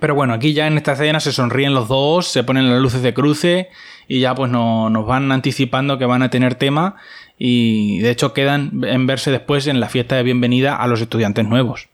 Pero 0.00 0.14
bueno, 0.14 0.34
aquí 0.34 0.52
ya 0.52 0.66
en 0.66 0.76
esta 0.76 0.92
escena 0.92 1.20
se 1.20 1.32
sonríen 1.32 1.74
los 1.74 1.88
dos, 1.88 2.26
se 2.28 2.44
ponen 2.44 2.70
las 2.70 2.80
luces 2.80 3.02
de 3.02 3.14
cruce 3.14 3.70
y 4.08 4.20
ya 4.20 4.34
pues 4.34 4.50
no, 4.50 4.90
nos 4.90 5.06
van 5.06 5.32
anticipando 5.32 5.98
que 5.98 6.04
van 6.04 6.22
a 6.22 6.30
tener 6.30 6.54
tema 6.54 6.96
y 7.38 7.98
de 7.98 8.10
hecho 8.10 8.32
quedan 8.32 8.82
en 8.84 9.06
verse 9.06 9.30
después 9.30 9.66
en 9.66 9.80
la 9.80 9.88
fiesta 9.88 10.16
de 10.16 10.22
bienvenida 10.22 10.76
a 10.76 10.86
los 10.86 11.00
estudiantes 11.00 11.46
nuevos. 11.46 11.88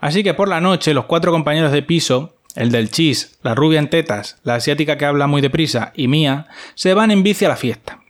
Así 0.00 0.22
que 0.22 0.34
por 0.34 0.48
la 0.48 0.60
noche 0.60 0.94
los 0.94 1.06
cuatro 1.06 1.32
compañeros 1.32 1.72
de 1.72 1.82
piso, 1.82 2.34
el 2.54 2.70
del 2.70 2.90
chis, 2.90 3.38
la 3.42 3.54
rubia 3.54 3.78
en 3.78 3.90
tetas, 3.90 4.38
la 4.42 4.56
asiática 4.56 4.96
que 4.96 5.04
habla 5.04 5.26
muy 5.26 5.40
deprisa 5.40 5.92
y 5.94 6.08
Mía, 6.08 6.46
se 6.74 6.94
van 6.94 7.10
en 7.10 7.22
bici 7.22 7.44
a 7.44 7.48
la 7.48 7.56
fiesta. 7.56 8.00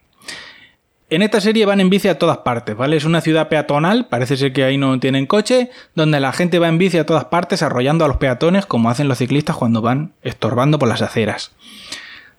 En 1.09 1.23
esta 1.23 1.41
serie 1.41 1.67
van 1.67 1.79
en 1.79 1.89
bici 1.89 2.09
a 2.09 2.19
todas 2.19 2.39
partes, 2.39 2.77
¿vale? 2.77 2.97
Es 2.97 3.05
una 3.05 3.21
ciudad 3.21 3.49
peatonal, 3.49 4.07
parece 4.09 4.37
ser 4.37 4.53
que 4.53 4.65
ahí 4.65 4.77
no 4.77 4.99
tienen 4.99 5.27
coche, 5.27 5.71
donde 5.95 6.19
la 6.19 6.33
gente 6.33 6.59
va 6.59 6.67
en 6.67 6.79
bici 6.79 6.99
a 6.99 7.07
todas 7.07 7.27
partes 7.27 7.63
arrollando 7.63 8.05
a 8.05 8.09
los 8.09 8.17
peatones 8.17 8.67
como 8.67 8.91
hacen 8.91 9.07
los 9.07 9.19
ciclistas 9.19 9.55
cuando 9.55 9.81
van 9.81 10.15
estorbando 10.23 10.81
por 10.81 10.89
las 10.89 11.03
aceras. 11.03 11.53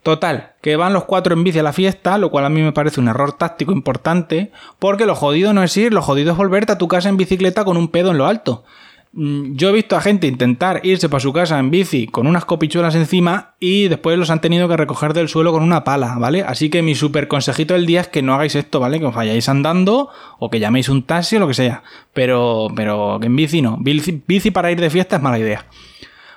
Total, 0.04 0.52
que 0.62 0.76
van 0.76 0.92
los 0.92 1.06
cuatro 1.06 1.34
en 1.34 1.46
bici 1.46 1.60
a 1.60 1.64
la 1.64 1.72
fiesta, 1.72 2.18
lo 2.18 2.30
cual 2.30 2.44
a 2.44 2.50
mí 2.50 2.62
me 2.62 2.74
parece 2.74 3.00
un 3.00 3.08
error 3.08 3.32
táctico 3.32 3.72
importante, 3.72 4.52
porque 4.80 5.06
lo 5.06 5.16
jodido 5.16 5.54
no 5.54 5.64
es 5.64 5.78
ir, 5.78 5.94
lo 5.94 6.02
jodido 6.02 6.34
es 6.34 6.38
volverte 6.38 6.74
a 6.74 6.78
tu 6.78 6.90
casa 6.90 7.08
en 7.08 7.16
bicicleta 7.16 7.64
con 7.64 7.78
un 7.78 7.88
pedo 7.88 8.12
en 8.12 8.18
lo 8.18 8.26
alto. 8.26 8.66
Mm, 9.14 9.56
yo 9.56 9.70
he 9.70 9.72
visto 9.72 9.96
a 9.96 10.02
gente 10.02 10.28
intentar 10.28 10.82
irse 10.84 11.10
para 11.10 11.20
su 11.20 11.34
casa 11.34 11.58
en 11.60 11.72
bici 11.72 12.08
con 12.08 12.28
unas 12.28 12.46
copichuelas 12.46 12.96
encima 12.96 13.56
y 13.60 13.88
después 13.88 14.18
los 14.18 14.30
han 14.30 14.42
tenido 14.42 14.68
que 14.68 14.78
recoger 14.78 15.14
del 15.14 15.30
suelo 15.30 15.52
con 15.52 15.64
una 15.64 15.84
pala, 15.84 16.16
¿vale? 16.20 16.44
Así 16.44 16.70
que 16.70 16.82
mi 16.82 16.96
super 16.96 17.28
consejito 17.28 17.74
del 17.74 17.86
día 17.86 18.02
es 18.02 18.08
que 18.08 18.22
no 18.22 18.34
hagáis 18.34 18.56
esto, 18.56 18.80
¿vale? 18.80 19.00
Que 19.00 19.06
os 19.06 19.16
vayáis 19.16 19.50
andando 19.50 20.10
o 20.40 20.50
que 20.50 20.60
llaméis 20.60 20.90
un 20.90 21.04
taxi 21.04 21.38
o 21.38 21.40
lo 21.40 21.48
que 21.48 21.54
sea. 21.54 21.84
Pero, 22.14 22.68
pero 22.76 23.20
en 23.22 23.36
bici 23.36 23.62
no. 23.62 23.78
Bici, 23.80 24.22
bici 24.28 24.52
para 24.52 24.72
ir 24.72 24.80
de 24.80 24.90
fiesta 24.90 25.16
es 25.16 25.22
mala 25.22 25.40
idea. 25.40 25.66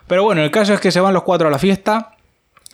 Pero 0.07 0.25
bueno, 0.25 0.43
el 0.43 0.51
caso 0.51 0.75
es 0.75 0.81
que 0.81 0.91
se 0.91 1.01
van 1.01 1.15
los 1.15 1.23
cuatro 1.23 1.49
a 1.49 1.51
la 1.51 1.59
fiesta 1.59 2.17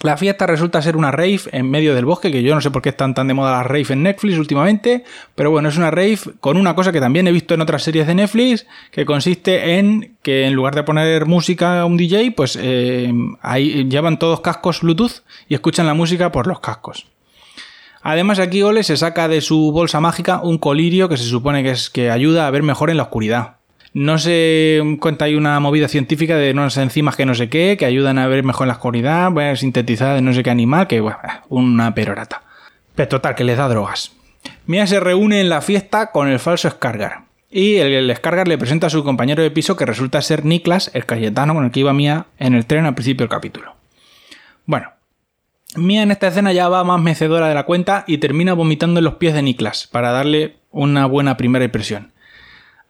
la 0.02 0.16
fiesta 0.18 0.46
resulta 0.46 0.82
ser 0.82 0.96
una 0.96 1.10
rave 1.10 1.40
en 1.52 1.70
medio 1.70 1.94
del 1.94 2.04
bosque, 2.04 2.30
que 2.30 2.42
yo 2.42 2.54
no 2.54 2.60
sé 2.60 2.70
por 2.70 2.82
qué 2.82 2.90
están 2.90 3.14
tan 3.14 3.28
de 3.28 3.34
moda 3.34 3.56
las 3.56 3.66
rave 3.66 3.86
en 3.90 4.02
Netflix 4.02 4.36
últimamente, 4.36 5.04
pero 5.34 5.50
bueno, 5.50 5.70
es 5.70 5.78
una 5.78 5.90
rave 5.90 6.18
con 6.38 6.58
una 6.58 6.74
cosa 6.74 6.92
que 6.92 7.00
también 7.00 7.26
he 7.26 7.32
visto 7.32 7.54
en 7.54 7.62
otras 7.62 7.82
series 7.82 8.06
de 8.06 8.14
Netflix, 8.14 8.66
que 8.90 9.06
consiste 9.06 9.78
en 9.78 10.16
que 10.22 10.46
en 10.46 10.52
lugar 10.52 10.74
de 10.74 10.82
poner 10.82 11.24
música 11.24 11.80
a 11.80 11.86
un 11.86 11.96
DJ, 11.96 12.32
pues 12.32 12.58
eh, 12.60 13.10
ahí 13.40 13.88
llevan 13.88 14.18
todos 14.18 14.42
cascos 14.42 14.82
Bluetooth 14.82 15.22
y 15.48 15.54
escuchan 15.54 15.86
la 15.86 15.94
música 15.94 16.30
por 16.30 16.46
los 16.46 16.60
cascos. 16.60 17.06
Además 18.02 18.38
aquí 18.38 18.62
Ole 18.62 18.84
se 18.84 18.98
saca 18.98 19.28
de 19.28 19.40
su 19.40 19.72
bolsa 19.72 20.00
mágica 20.00 20.40
un 20.42 20.58
colirio 20.58 21.08
que 21.08 21.16
se 21.16 21.24
supone 21.24 21.62
que 21.62 21.70
es 21.70 21.88
que 21.90 22.10
ayuda 22.10 22.46
a 22.46 22.50
ver 22.50 22.62
mejor 22.62 22.90
en 22.90 22.98
la 22.98 23.04
oscuridad. 23.04 23.56
No 23.98 24.18
se 24.18 24.82
cuenta 25.00 25.24
hay 25.24 25.36
una 25.36 25.58
movida 25.58 25.88
científica 25.88 26.36
de 26.36 26.50
unas 26.50 26.76
enzimas 26.76 27.16
que 27.16 27.24
no 27.24 27.34
sé 27.34 27.48
qué, 27.48 27.78
que 27.78 27.86
ayudan 27.86 28.18
a 28.18 28.26
ver 28.26 28.44
mejor 28.44 28.66
la 28.66 28.74
oscuridad, 28.74 29.30
bueno, 29.30 29.56
sintetizada 29.56 30.16
de 30.16 30.20
no 30.20 30.34
sé 30.34 30.42
qué 30.42 30.50
animal, 30.50 30.86
que 30.86 31.00
bueno, 31.00 31.18
una 31.48 31.94
perorata. 31.94 32.42
Pero 32.94 33.08
total, 33.08 33.34
que 33.34 33.44
les 33.44 33.56
da 33.56 33.68
drogas. 33.68 34.12
Mia 34.66 34.86
se 34.86 35.00
reúne 35.00 35.40
en 35.40 35.48
la 35.48 35.62
fiesta 35.62 36.12
con 36.12 36.28
el 36.28 36.38
falso 36.38 36.68
Scargar. 36.68 37.22
Y 37.50 37.76
el, 37.76 37.90
el 37.90 38.14
Scargar 38.14 38.48
le 38.48 38.58
presenta 38.58 38.88
a 38.88 38.90
su 38.90 39.02
compañero 39.02 39.42
de 39.42 39.50
piso 39.50 39.76
que 39.76 39.86
resulta 39.86 40.20
ser 40.20 40.44
Niklas, 40.44 40.90
el 40.92 41.06
cayetano 41.06 41.54
con 41.54 41.64
el 41.64 41.70
que 41.70 41.80
iba 41.80 41.94
Mia 41.94 42.26
en 42.38 42.52
el 42.52 42.66
tren 42.66 42.84
al 42.84 42.94
principio 42.94 43.24
del 43.24 43.30
capítulo. 43.30 43.76
Bueno, 44.66 44.90
Mia 45.74 46.02
en 46.02 46.10
esta 46.10 46.26
escena 46.26 46.52
ya 46.52 46.68
va 46.68 46.84
más 46.84 47.00
mecedora 47.00 47.48
de 47.48 47.54
la 47.54 47.64
cuenta 47.64 48.04
y 48.06 48.18
termina 48.18 48.52
vomitando 48.52 49.00
en 49.00 49.04
los 49.04 49.14
pies 49.14 49.32
de 49.32 49.40
Niklas 49.40 49.86
para 49.86 50.10
darle 50.10 50.56
una 50.70 51.06
buena 51.06 51.38
primera 51.38 51.64
impresión. 51.64 52.12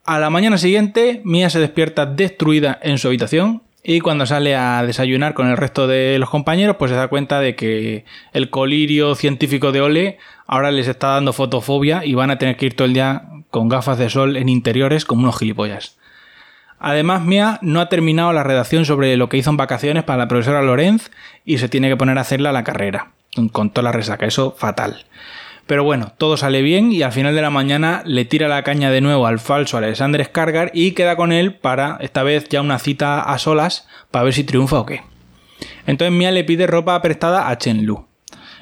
A 0.06 0.20
la 0.20 0.30
mañana 0.30 0.56
siguiente, 0.56 1.20
Mia 1.24 1.50
se 1.50 1.58
despierta 1.58 2.06
destruida 2.06 2.78
en 2.80 2.96
su 2.98 3.08
habitación 3.08 3.64
y 3.82 3.98
cuando 3.98 4.24
sale 4.24 4.54
a 4.54 4.84
desayunar 4.86 5.34
con 5.34 5.48
el 5.48 5.56
resto 5.56 5.88
de 5.88 6.16
los 6.20 6.30
compañeros, 6.30 6.76
pues 6.76 6.92
se 6.92 6.96
da 6.96 7.08
cuenta 7.08 7.40
de 7.40 7.56
que 7.56 8.04
el 8.32 8.48
colirio 8.48 9.16
científico 9.16 9.72
de 9.72 9.80
Ole 9.80 10.18
ahora 10.46 10.70
les 10.70 10.86
está 10.86 11.08
dando 11.08 11.32
fotofobia 11.32 12.04
y 12.04 12.14
van 12.14 12.30
a 12.30 12.38
tener 12.38 12.56
que 12.56 12.66
ir 12.66 12.76
todo 12.76 12.86
el 12.86 12.94
día 12.94 13.24
con 13.50 13.68
gafas 13.68 13.98
de 13.98 14.08
sol 14.08 14.36
en 14.36 14.48
interiores 14.48 15.04
como 15.04 15.24
unos 15.24 15.40
gilipollas. 15.40 15.98
Además, 16.78 17.22
Mia 17.22 17.58
no 17.60 17.80
ha 17.80 17.88
terminado 17.88 18.32
la 18.32 18.44
redacción 18.44 18.84
sobre 18.84 19.16
lo 19.16 19.28
que 19.28 19.38
hizo 19.38 19.50
en 19.50 19.56
vacaciones 19.56 20.04
para 20.04 20.18
la 20.18 20.28
profesora 20.28 20.62
Lorenz 20.62 21.10
y 21.44 21.58
se 21.58 21.68
tiene 21.68 21.88
que 21.88 21.96
poner 21.96 22.16
a 22.18 22.20
hacerla 22.20 22.52
la 22.52 22.62
carrera, 22.62 23.10
con 23.50 23.70
toda 23.70 23.82
la 23.82 23.92
resaca, 23.92 24.24
eso 24.24 24.54
fatal. 24.56 25.04
Pero 25.66 25.82
bueno, 25.82 26.12
todo 26.16 26.36
sale 26.36 26.62
bien 26.62 26.92
y 26.92 27.02
al 27.02 27.12
final 27.12 27.34
de 27.34 27.42
la 27.42 27.50
mañana 27.50 28.02
le 28.06 28.24
tira 28.24 28.46
la 28.46 28.62
caña 28.62 28.90
de 28.90 29.00
nuevo 29.00 29.26
al 29.26 29.40
falso 29.40 29.76
Alexander 29.76 30.24
Skargar 30.24 30.70
y 30.72 30.92
queda 30.92 31.16
con 31.16 31.32
él 31.32 31.54
para 31.54 31.98
esta 32.00 32.22
vez 32.22 32.48
ya 32.48 32.60
una 32.60 32.78
cita 32.78 33.20
a 33.20 33.38
solas 33.38 33.88
para 34.12 34.24
ver 34.24 34.32
si 34.32 34.44
triunfa 34.44 34.78
o 34.78 34.86
qué. 34.86 35.02
Entonces 35.86 36.16
Mia 36.16 36.30
le 36.30 36.44
pide 36.44 36.68
ropa 36.68 37.00
prestada 37.02 37.48
a 37.48 37.58
Chen 37.58 37.84
Lu. 37.84 38.06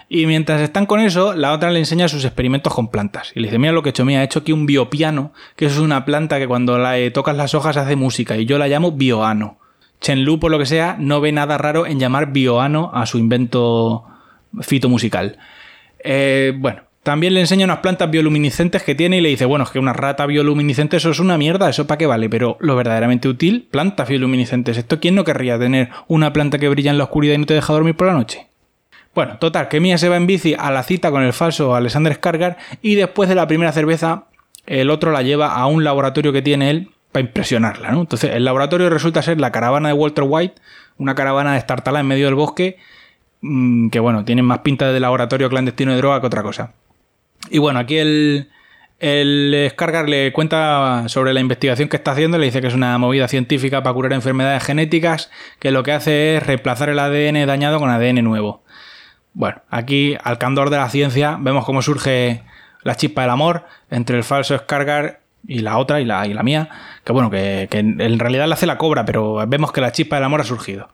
Y 0.09 0.27
mientras 0.27 0.61
están 0.61 0.87
con 0.87 1.01
eso, 1.01 1.35
la 1.35 1.53
otra 1.53 1.71
le 1.71 1.79
enseña 1.79 2.09
sus 2.09 2.25
experimentos 2.25 2.73
con 2.75 2.89
plantas. 2.89 3.33
Y 3.35 3.41
le 3.41 3.49
dice, 3.49 3.59
mira 3.59 3.73
lo 3.73 3.83
que 3.83 3.89
he 3.89 3.91
hecho, 3.91 4.05
Mia, 4.05 4.23
he 4.23 4.25
hecho 4.25 4.41
aquí 4.41 4.53
un 4.53 4.67
biopiano, 4.67 5.33
que 5.57 5.67
es 5.67 5.79
una 5.79 6.05
planta 6.05 6.39
que 6.39 6.47
cuando 6.47 6.79
la 6.79 6.99
eh, 6.99 7.11
tocas 7.11 7.37
las 7.37 7.55
hojas 7.55 7.77
hace 7.77 7.97
música, 7.97 8.37
y 8.37 8.45
yo 8.45 8.59
la 8.59 8.69
llamo 8.69 8.93
bioano. 8.93 9.59
Chen 10.01 10.25
Lu, 10.25 10.39
por 10.39 10.51
lo 10.51 10.59
que 10.59 10.67
sea, 10.67 10.97
no 10.99 11.21
ve 11.21 11.33
nada 11.33 11.57
raro 11.59 11.87
en 11.87 11.99
llamar 11.99 12.33
bioano 12.33 12.91
a 12.95 13.07
su 13.07 13.19
invento 13.19 14.05
fitomusical. 14.61 15.39
Eh, 15.99 16.53
bueno, 16.57 16.83
también 17.05 17.35
le 17.35 17.41
enseña 17.41 17.67
unas 17.67 17.81
plantas 17.81 18.11
bioluminiscentes 18.11 18.83
que 18.83 18.95
tiene 18.95 19.19
y 19.19 19.21
le 19.21 19.29
dice, 19.29 19.45
bueno, 19.45 19.65
es 19.65 19.71
que 19.71 19.79
una 19.79 19.93
rata 19.93 20.25
bioluminiscente 20.25 20.97
eso 20.97 21.11
es 21.11 21.21
una 21.21 21.37
mierda, 21.37 21.69
eso 21.69 21.87
para 21.87 21.99
qué 21.99 22.07
vale, 22.07 22.31
pero 22.31 22.57
lo 22.61 22.75
verdaderamente 22.77 23.29
útil, 23.29 23.69
plantas 23.71 24.09
bioluminiscentes. 24.09 24.79
¿Esto 24.79 24.99
quién 25.01 25.15
no 25.15 25.23
querría 25.23 25.59
tener 25.59 25.91
una 26.09 26.33
planta 26.33 26.59
que 26.59 26.69
brilla 26.69 26.91
en 26.91 26.97
la 26.97 27.05
oscuridad 27.05 27.35
y 27.35 27.39
no 27.39 27.47
te 27.47 27.53
deja 27.53 27.75
dormir 27.75 27.95
por 27.95 28.07
la 28.07 28.15
noche? 28.15 28.47
Bueno, 29.15 29.37
total, 29.39 29.69
que 29.69 29.81
Mia 29.81 29.99
se 29.99 30.09
va 30.09 30.17
en 30.17 30.27
bici 30.27 30.57
a 30.59 30.71
la 30.71 30.83
cita 30.83 31.11
con 31.11 31.23
el 31.23 31.35
falso 31.35 31.75
Alexander 31.75 32.15
Skargar 32.15 32.57
y 32.81 32.95
después 32.95 33.29
de 33.29 33.35
la 33.35 33.47
primera 33.47 33.71
cerveza 33.73 34.25
el 34.67 34.89
otro 34.89 35.13
la 35.13 35.21
lleva 35.21 35.53
a 35.53 35.67
un 35.67 35.85
laboratorio 35.85 36.33
que 36.33 36.41
tiene 36.41 36.71
él 36.71 36.91
para 37.13 37.27
impresionarla, 37.27 37.91
¿no? 37.93 38.01
Entonces 38.01 38.31
el 38.35 38.47
laboratorio 38.47 38.89
resulta 38.89 39.21
ser 39.21 39.39
la 39.41 39.53
caravana 39.53 39.89
de 39.89 39.95
Walter 39.95 40.25
White, 40.27 40.55
una 40.97 41.15
caravana 41.15 41.53
de 41.53 41.59
estartala 41.59 42.01
en 42.01 42.07
medio 42.07 42.25
del 42.25 42.35
bosque 42.35 42.79
mm, 43.43 43.91
que 43.91 44.01
bueno, 44.01 44.25
tiene 44.25 44.43
más 44.43 44.61
pinta 44.61 44.91
de 44.91 44.99
laboratorio 45.01 45.51
clandestino 45.51 45.93
de 45.93 45.99
droga 45.99 46.23
que 46.23 46.27
otra 46.29 46.43
cosa. 46.43 46.73
Y 47.51 47.59
bueno, 47.59 47.79
aquí 47.79 47.99
el, 47.99 48.51
el 49.01 49.69
Skargar 49.71 50.09
le 50.09 50.33
cuenta 50.33 51.05
sobre 51.09 51.35
la 51.35 51.41
investigación 51.41 51.89
que 51.89 51.97
está 51.97 52.13
haciendo, 52.13 52.39
le 52.39 52.47
dice 52.47 52.61
que 52.61 52.69
es 52.69 52.75
una 52.75 52.97
movida 52.99 53.29
científica 53.29 53.83
para 53.83 53.95
curar 53.95 54.13
enfermedades 54.13 54.65
genéticas, 54.65 55.31
que 55.59 55.71
lo 55.71 55.83
que 55.83 55.93
hace 55.93 56.37
es 56.37 56.47
reemplazar 56.47 56.89
el 56.89 56.99
ADN 56.99 57.47
dañado 57.47 57.79
con 57.79 57.91
ADN 57.91 58.25
nuevo. 58.25 58.63
Bueno, 59.35 59.61
aquí, 59.69 60.17
al 60.23 60.39
candor 60.39 60.71
de 60.71 60.77
la 60.77 60.89
ciencia, 60.89 61.37
vemos 61.41 61.65
cómo 61.65 61.83
surge 61.83 62.43
la 62.83 62.95
chispa 62.95 63.23
del 63.23 63.31
amor 63.31 63.65
entre 63.91 64.17
el 64.17 64.25
falso 64.25 64.57
Skargar 64.57 65.21
y 65.47 65.59
la 65.59 65.77
otra, 65.77 66.01
y 66.01 66.05
la, 66.05 66.27
y 66.27 66.33
la 66.33 66.43
mía, 66.43 66.71
que 67.05 67.13
bueno, 67.13 67.31
que, 67.31 67.69
que 67.71 67.79
en 67.79 68.19
realidad 68.19 68.47
la 68.47 68.55
hace 68.55 68.67
la 68.67 68.79
cobra, 68.79 69.05
pero 69.05 69.47
vemos 69.47 69.73
que 69.73 69.81
la 69.81 69.93
chispa 69.93 70.17
del 70.17 70.25
amor 70.25 70.41
ha 70.41 70.45
surgido. 70.45 70.89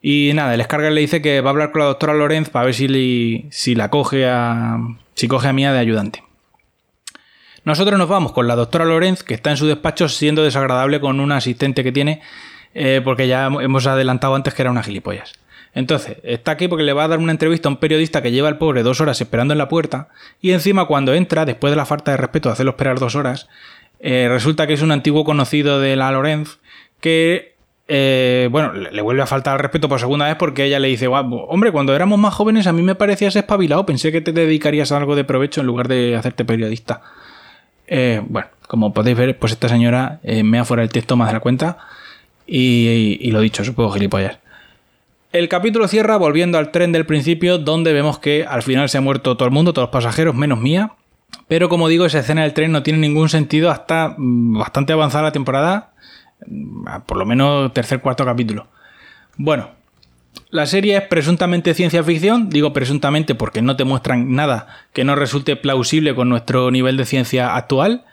Y 0.00 0.32
nada, 0.34 0.52
el 0.54 0.62
Skargar 0.62 0.92
le 0.92 1.00
dice 1.00 1.22
que 1.22 1.40
va 1.40 1.50
a 1.50 1.52
hablar 1.52 1.72
con 1.72 1.80
la 1.80 1.86
doctora 1.86 2.14
Lorenz 2.14 2.50
para 2.50 2.66
ver 2.66 2.74
si, 2.74 3.46
si 3.50 3.74
la 3.74 3.88
coge 3.90 4.28
a. 4.28 4.78
si 5.14 5.28
coge 5.28 5.48
a 5.48 5.52
Mía 5.52 5.72
de 5.72 5.78
ayudante. 5.78 6.22
Nosotros 7.64 7.98
nos 7.98 8.08
vamos 8.08 8.32
con 8.32 8.46
la 8.46 8.56
doctora 8.56 8.84
Lorenz, 8.84 9.22
que 9.22 9.34
está 9.34 9.50
en 9.50 9.56
su 9.56 9.66
despacho 9.66 10.08
siendo 10.08 10.44
desagradable 10.44 11.00
con 11.00 11.18
una 11.18 11.38
asistente 11.38 11.82
que 11.82 11.92
tiene, 11.92 12.20
eh, 12.74 13.00
porque 13.02 13.26
ya 13.26 13.46
hemos 13.46 13.86
adelantado 13.86 14.34
antes 14.34 14.52
que 14.52 14.62
era 14.62 14.70
una 14.70 14.82
gilipollas. 14.82 15.32
Entonces, 15.72 16.18
está 16.22 16.52
aquí 16.52 16.68
porque 16.68 16.84
le 16.84 16.92
va 16.92 17.04
a 17.04 17.08
dar 17.08 17.18
una 17.18 17.32
entrevista 17.32 17.68
a 17.68 17.72
un 17.72 17.78
periodista 17.78 18.22
que 18.22 18.30
lleva 18.30 18.48
al 18.48 18.58
pobre 18.58 18.82
dos 18.82 19.00
horas 19.00 19.20
esperando 19.20 19.54
en 19.54 19.58
la 19.58 19.68
puerta, 19.68 20.08
y 20.40 20.52
encima 20.52 20.84
cuando 20.84 21.14
entra, 21.14 21.46
después 21.46 21.72
de 21.72 21.76
la 21.76 21.86
falta 21.86 22.10
de 22.10 22.18
respeto 22.18 22.48
de 22.48 22.52
hacerlo 22.52 22.72
esperar 22.72 22.98
dos 22.98 23.16
horas, 23.16 23.48
eh, 23.98 24.26
resulta 24.28 24.66
que 24.66 24.74
es 24.74 24.82
un 24.82 24.92
antiguo 24.92 25.24
conocido 25.24 25.80
de 25.80 25.96
la 25.96 26.12
Lorenz 26.12 26.58
que 27.00 27.53
eh, 27.86 28.48
bueno, 28.50 28.72
le 28.72 29.02
vuelve 29.02 29.22
a 29.22 29.26
faltar 29.26 29.54
el 29.54 29.60
respeto 29.60 29.88
por 29.88 30.00
segunda 30.00 30.26
vez 30.26 30.36
porque 30.36 30.64
ella 30.64 30.78
le 30.78 30.88
dice, 30.88 31.06
hombre, 31.06 31.70
cuando 31.70 31.94
éramos 31.94 32.18
más 32.18 32.32
jóvenes 32.32 32.66
a 32.66 32.72
mí 32.72 32.82
me 32.82 32.94
parecías 32.94 33.36
espabilado, 33.36 33.84
pensé 33.84 34.10
que 34.10 34.22
te 34.22 34.32
dedicarías 34.32 34.90
a 34.90 34.96
algo 34.96 35.16
de 35.16 35.24
provecho 35.24 35.60
en 35.60 35.66
lugar 35.66 35.88
de 35.88 36.16
hacerte 36.16 36.44
periodista. 36.44 37.02
Eh, 37.86 38.22
bueno, 38.26 38.48
como 38.66 38.94
podéis 38.94 39.18
ver, 39.18 39.38
pues 39.38 39.52
esta 39.52 39.68
señora 39.68 40.20
eh, 40.22 40.42
me 40.42 40.58
ha 40.58 40.64
fuera 40.64 40.82
el 40.82 40.88
texto 40.88 41.16
más 41.16 41.28
de 41.28 41.34
la 41.34 41.40
cuenta 41.40 41.76
y, 42.46 43.18
y, 43.20 43.30
lo 43.30 43.40
dicho, 43.40 43.64
supongo 43.64 43.92
gilipollas. 43.92 44.38
El 45.32 45.48
capítulo 45.48 45.86
cierra 45.88 46.16
volviendo 46.16 46.56
al 46.56 46.70
tren 46.70 46.92
del 46.92 47.04
principio 47.04 47.58
donde 47.58 47.92
vemos 47.92 48.18
que 48.18 48.46
al 48.48 48.62
final 48.62 48.88
se 48.88 48.98
ha 48.98 49.02
muerto 49.02 49.36
todo 49.36 49.46
el 49.46 49.52
mundo, 49.52 49.74
todos 49.74 49.88
los 49.88 49.92
pasajeros, 49.92 50.34
menos 50.34 50.60
mía. 50.60 50.92
Pero 51.48 51.68
como 51.68 51.88
digo, 51.88 52.06
esa 52.06 52.20
escena 52.20 52.42
del 52.42 52.54
tren 52.54 52.72
no 52.72 52.82
tiene 52.82 53.00
ningún 53.00 53.28
sentido 53.28 53.70
hasta 53.70 54.14
mm, 54.16 54.58
bastante 54.58 54.92
avanzada 54.94 55.24
la 55.24 55.32
temporada 55.32 55.93
por 57.06 57.16
lo 57.16 57.26
menos 57.26 57.72
tercer, 57.72 58.00
cuarto 58.00 58.24
capítulo. 58.24 58.66
Bueno, 59.36 59.70
la 60.50 60.66
serie 60.66 60.96
es 60.96 61.02
presuntamente 61.02 61.74
ciencia 61.74 62.04
ficción, 62.04 62.48
digo 62.48 62.72
presuntamente 62.72 63.34
porque 63.34 63.62
no 63.62 63.76
te 63.76 63.84
muestran 63.84 64.34
nada 64.34 64.68
que 64.92 65.04
no 65.04 65.14
resulte 65.16 65.56
plausible 65.56 66.14
con 66.14 66.28
nuestro 66.28 66.70
nivel 66.70 66.96
de 66.96 67.04
ciencia 67.04 67.56
actual. 67.56 68.04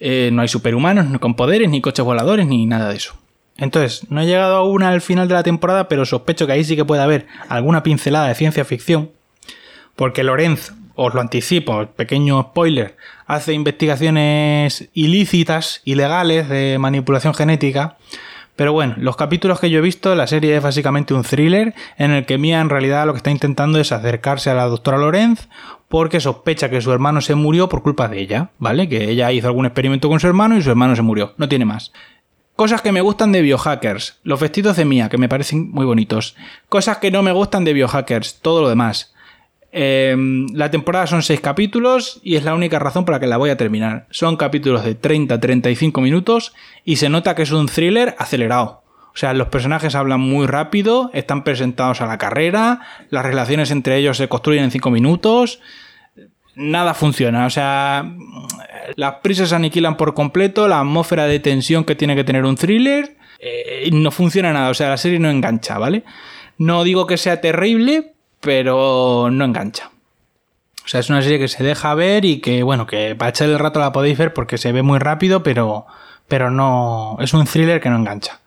Eh, 0.00 0.30
no 0.32 0.42
hay 0.42 0.48
superhumanos 0.48 1.06
ni 1.06 1.18
con 1.18 1.34
poderes, 1.34 1.70
ni 1.70 1.80
coches 1.80 2.04
voladores, 2.04 2.46
ni 2.46 2.66
nada 2.66 2.88
de 2.90 2.96
eso. 2.96 3.16
Entonces, 3.56 4.10
no 4.10 4.20
he 4.20 4.26
llegado 4.26 4.56
aún 4.56 4.82
al 4.82 5.00
final 5.00 5.28
de 5.28 5.34
la 5.34 5.44
temporada, 5.44 5.88
pero 5.88 6.04
sospecho 6.04 6.46
que 6.46 6.52
ahí 6.52 6.64
sí 6.64 6.74
que 6.74 6.84
puede 6.84 7.02
haber 7.02 7.26
alguna 7.48 7.82
pincelada 7.82 8.28
de 8.28 8.34
ciencia 8.34 8.64
ficción. 8.64 9.12
Porque 9.94 10.24
Lorenz, 10.24 10.72
os 10.94 11.14
lo 11.14 11.20
anticipo, 11.20 11.86
pequeño 11.86 12.40
spoiler, 12.42 12.96
hace 13.26 13.52
investigaciones 13.52 14.88
ilícitas, 14.94 15.80
ilegales 15.84 16.48
de 16.48 16.78
manipulación 16.78 17.34
genética, 17.34 17.96
Pero 18.56 18.72
bueno, 18.72 18.94
los 18.98 19.16
capítulos 19.16 19.58
que 19.58 19.68
yo 19.68 19.80
he 19.80 19.82
visto, 19.82 20.14
la 20.14 20.28
serie 20.28 20.56
es 20.56 20.62
básicamente 20.62 21.12
un 21.12 21.24
thriller 21.24 21.74
en 21.98 22.12
el 22.12 22.24
que 22.24 22.38
Mia 22.38 22.60
en 22.60 22.70
realidad 22.70 23.04
lo 23.04 23.12
que 23.12 23.16
está 23.16 23.32
intentando 23.32 23.80
es 23.80 23.90
acercarse 23.90 24.48
a 24.48 24.54
la 24.54 24.66
doctora 24.66 24.96
Lorenz 24.96 25.48
porque 25.88 26.20
sospecha 26.20 26.70
que 26.70 26.80
su 26.80 26.92
hermano 26.92 27.20
se 27.20 27.34
murió 27.34 27.68
por 27.68 27.82
culpa 27.82 28.06
de 28.06 28.20
ella, 28.20 28.50
¿vale? 28.58 28.88
Que 28.88 29.10
ella 29.10 29.32
hizo 29.32 29.48
algún 29.48 29.66
experimento 29.66 30.08
con 30.08 30.20
su 30.20 30.28
hermano 30.28 30.56
y 30.56 30.62
su 30.62 30.70
hermano 30.70 30.94
se 30.94 31.02
murió, 31.02 31.34
no 31.36 31.48
tiene 31.48 31.64
más. 31.64 31.92
Cosas 32.56 32.82
que 32.82 32.92
me 32.92 33.00
gustan 33.00 33.32
de 33.32 33.42
biohackers, 33.42 34.20
los 34.22 34.38
vestidos 34.38 34.76
de 34.76 34.84
Mia, 34.84 35.08
que 35.08 35.18
me 35.18 35.28
parecen 35.28 35.72
muy 35.72 35.84
bonitos. 35.84 36.36
Cosas 36.68 36.98
que 36.98 37.10
no 37.10 37.24
me 37.24 37.32
gustan 37.32 37.64
de 37.64 37.72
biohackers, 37.72 38.38
todo 38.40 38.62
lo 38.62 38.68
demás. 38.68 39.13
Em, 39.76 40.46
la 40.54 40.70
temporada 40.70 41.08
son 41.08 41.24
6 41.24 41.40
capítulos 41.40 42.20
y 42.22 42.36
es 42.36 42.44
la 42.44 42.54
única 42.54 42.78
razón 42.78 43.04
por 43.04 43.12
la 43.12 43.18
que 43.18 43.26
la 43.26 43.38
voy 43.38 43.50
a 43.50 43.56
terminar. 43.56 44.06
Son 44.10 44.36
capítulos 44.36 44.84
de 44.84 44.94
30-35 44.94 46.00
minutos 46.00 46.54
y 46.84 46.94
se 46.94 47.08
nota 47.08 47.34
que 47.34 47.42
es 47.42 47.50
un 47.50 47.66
thriller 47.66 48.14
acelerado. 48.16 48.84
O 49.12 49.16
sea, 49.16 49.34
los 49.34 49.48
personajes 49.48 49.96
hablan 49.96 50.20
muy 50.20 50.46
rápido, 50.46 51.10
están 51.12 51.42
presentados 51.42 52.00
a 52.00 52.06
la 52.06 52.18
carrera, 52.18 52.82
las 53.10 53.26
relaciones 53.26 53.72
entre 53.72 53.96
ellos 53.96 54.16
se 54.16 54.28
construyen 54.28 54.62
en 54.62 54.70
5 54.70 54.92
minutos. 54.92 55.58
Nada 56.54 56.94
funciona, 56.94 57.44
o 57.44 57.50
sea, 57.50 58.14
las 58.94 59.14
prisas 59.24 59.52
aniquilan 59.52 59.96
por 59.96 60.14
completo 60.14 60.68
la 60.68 60.78
atmósfera 60.78 61.26
de 61.26 61.40
tensión 61.40 61.82
que 61.82 61.96
tiene 61.96 62.14
que 62.14 62.22
tener 62.22 62.44
un 62.44 62.54
thriller. 62.54 63.16
Eh, 63.40 63.90
no 63.92 64.12
funciona 64.12 64.52
nada, 64.52 64.70
o 64.70 64.74
sea, 64.74 64.90
la 64.90 64.96
serie 64.98 65.18
no 65.18 65.30
engancha, 65.30 65.78
¿vale? 65.78 66.04
No 66.58 66.84
digo 66.84 67.08
que 67.08 67.16
sea 67.16 67.40
terrible, 67.40 68.13
pero 68.44 69.28
no 69.30 69.44
engancha. 69.44 69.90
O 70.84 70.88
sea, 70.88 71.00
es 71.00 71.08
una 71.08 71.22
serie 71.22 71.38
que 71.38 71.48
se 71.48 71.64
deja 71.64 71.94
ver 71.94 72.24
y 72.24 72.40
que, 72.40 72.62
bueno, 72.62 72.86
que 72.86 73.14
para 73.16 73.30
echar 73.30 73.48
el 73.48 73.58
rato 73.58 73.80
la 73.80 73.92
podéis 73.92 74.18
ver 74.18 74.34
porque 74.34 74.58
se 74.58 74.70
ve 74.70 74.82
muy 74.82 74.98
rápido, 74.98 75.42
pero, 75.42 75.86
pero 76.28 76.50
no. 76.50 77.16
Es 77.20 77.32
un 77.32 77.46
thriller 77.46 77.80
que 77.80 77.88
no 77.88 77.96
engancha. 77.96 78.40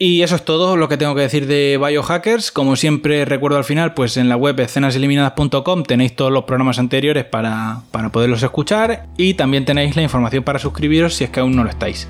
Y 0.00 0.22
eso 0.22 0.36
es 0.36 0.44
todo 0.44 0.76
lo 0.76 0.88
que 0.88 0.96
tengo 0.96 1.14
que 1.14 1.22
decir 1.22 1.46
de 1.46 1.76
Biohackers. 1.76 2.52
Como 2.52 2.76
siempre 2.76 3.24
recuerdo 3.24 3.58
al 3.58 3.64
final, 3.64 3.94
pues 3.94 4.16
en 4.16 4.28
la 4.28 4.36
web 4.36 4.58
escenaseliminadas.com 4.60 5.82
tenéis 5.82 6.14
todos 6.16 6.32
los 6.32 6.44
programas 6.44 6.78
anteriores 6.78 7.24
para, 7.24 7.80
para, 7.90 8.10
poderlos 8.10 8.42
escuchar 8.42 9.06
y 9.16 9.34
también 9.34 9.64
tenéis 9.64 9.96
la 9.96 10.02
información 10.02 10.44
para 10.44 10.60
suscribiros 10.60 11.14
si 11.14 11.24
es 11.24 11.30
que 11.30 11.40
aún 11.40 11.54
no 11.54 11.64
lo 11.64 11.70
estáis. 11.70 12.08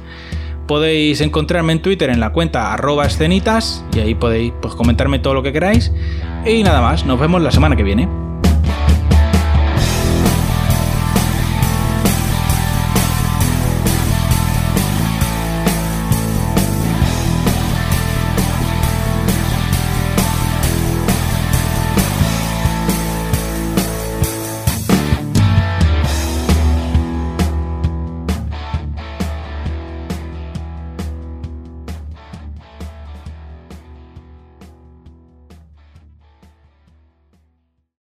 Podéis 0.69 1.23
encontrarme 1.23 1.73
en 1.73 1.83
Twitter 1.83 2.11
en 2.11 2.21
la 2.21 2.31
cuenta 2.31 2.73
escenitas 3.07 3.85
y 3.97 4.01
ahí 4.01 4.15
podéis 4.15 4.53
pues, 4.61 4.75
comentarme 4.75 5.19
todo 5.19 5.35
lo 5.35 5.43
que 5.43 5.53
queráis. 5.53 5.91
Y 6.47 6.63
nada 6.63 6.83
más, 6.83 7.07
nos 7.07 7.19
vemos 7.19 7.43
la 7.43 7.51
semana 7.51 7.75
que 7.75 7.83
viene. 7.83 8.28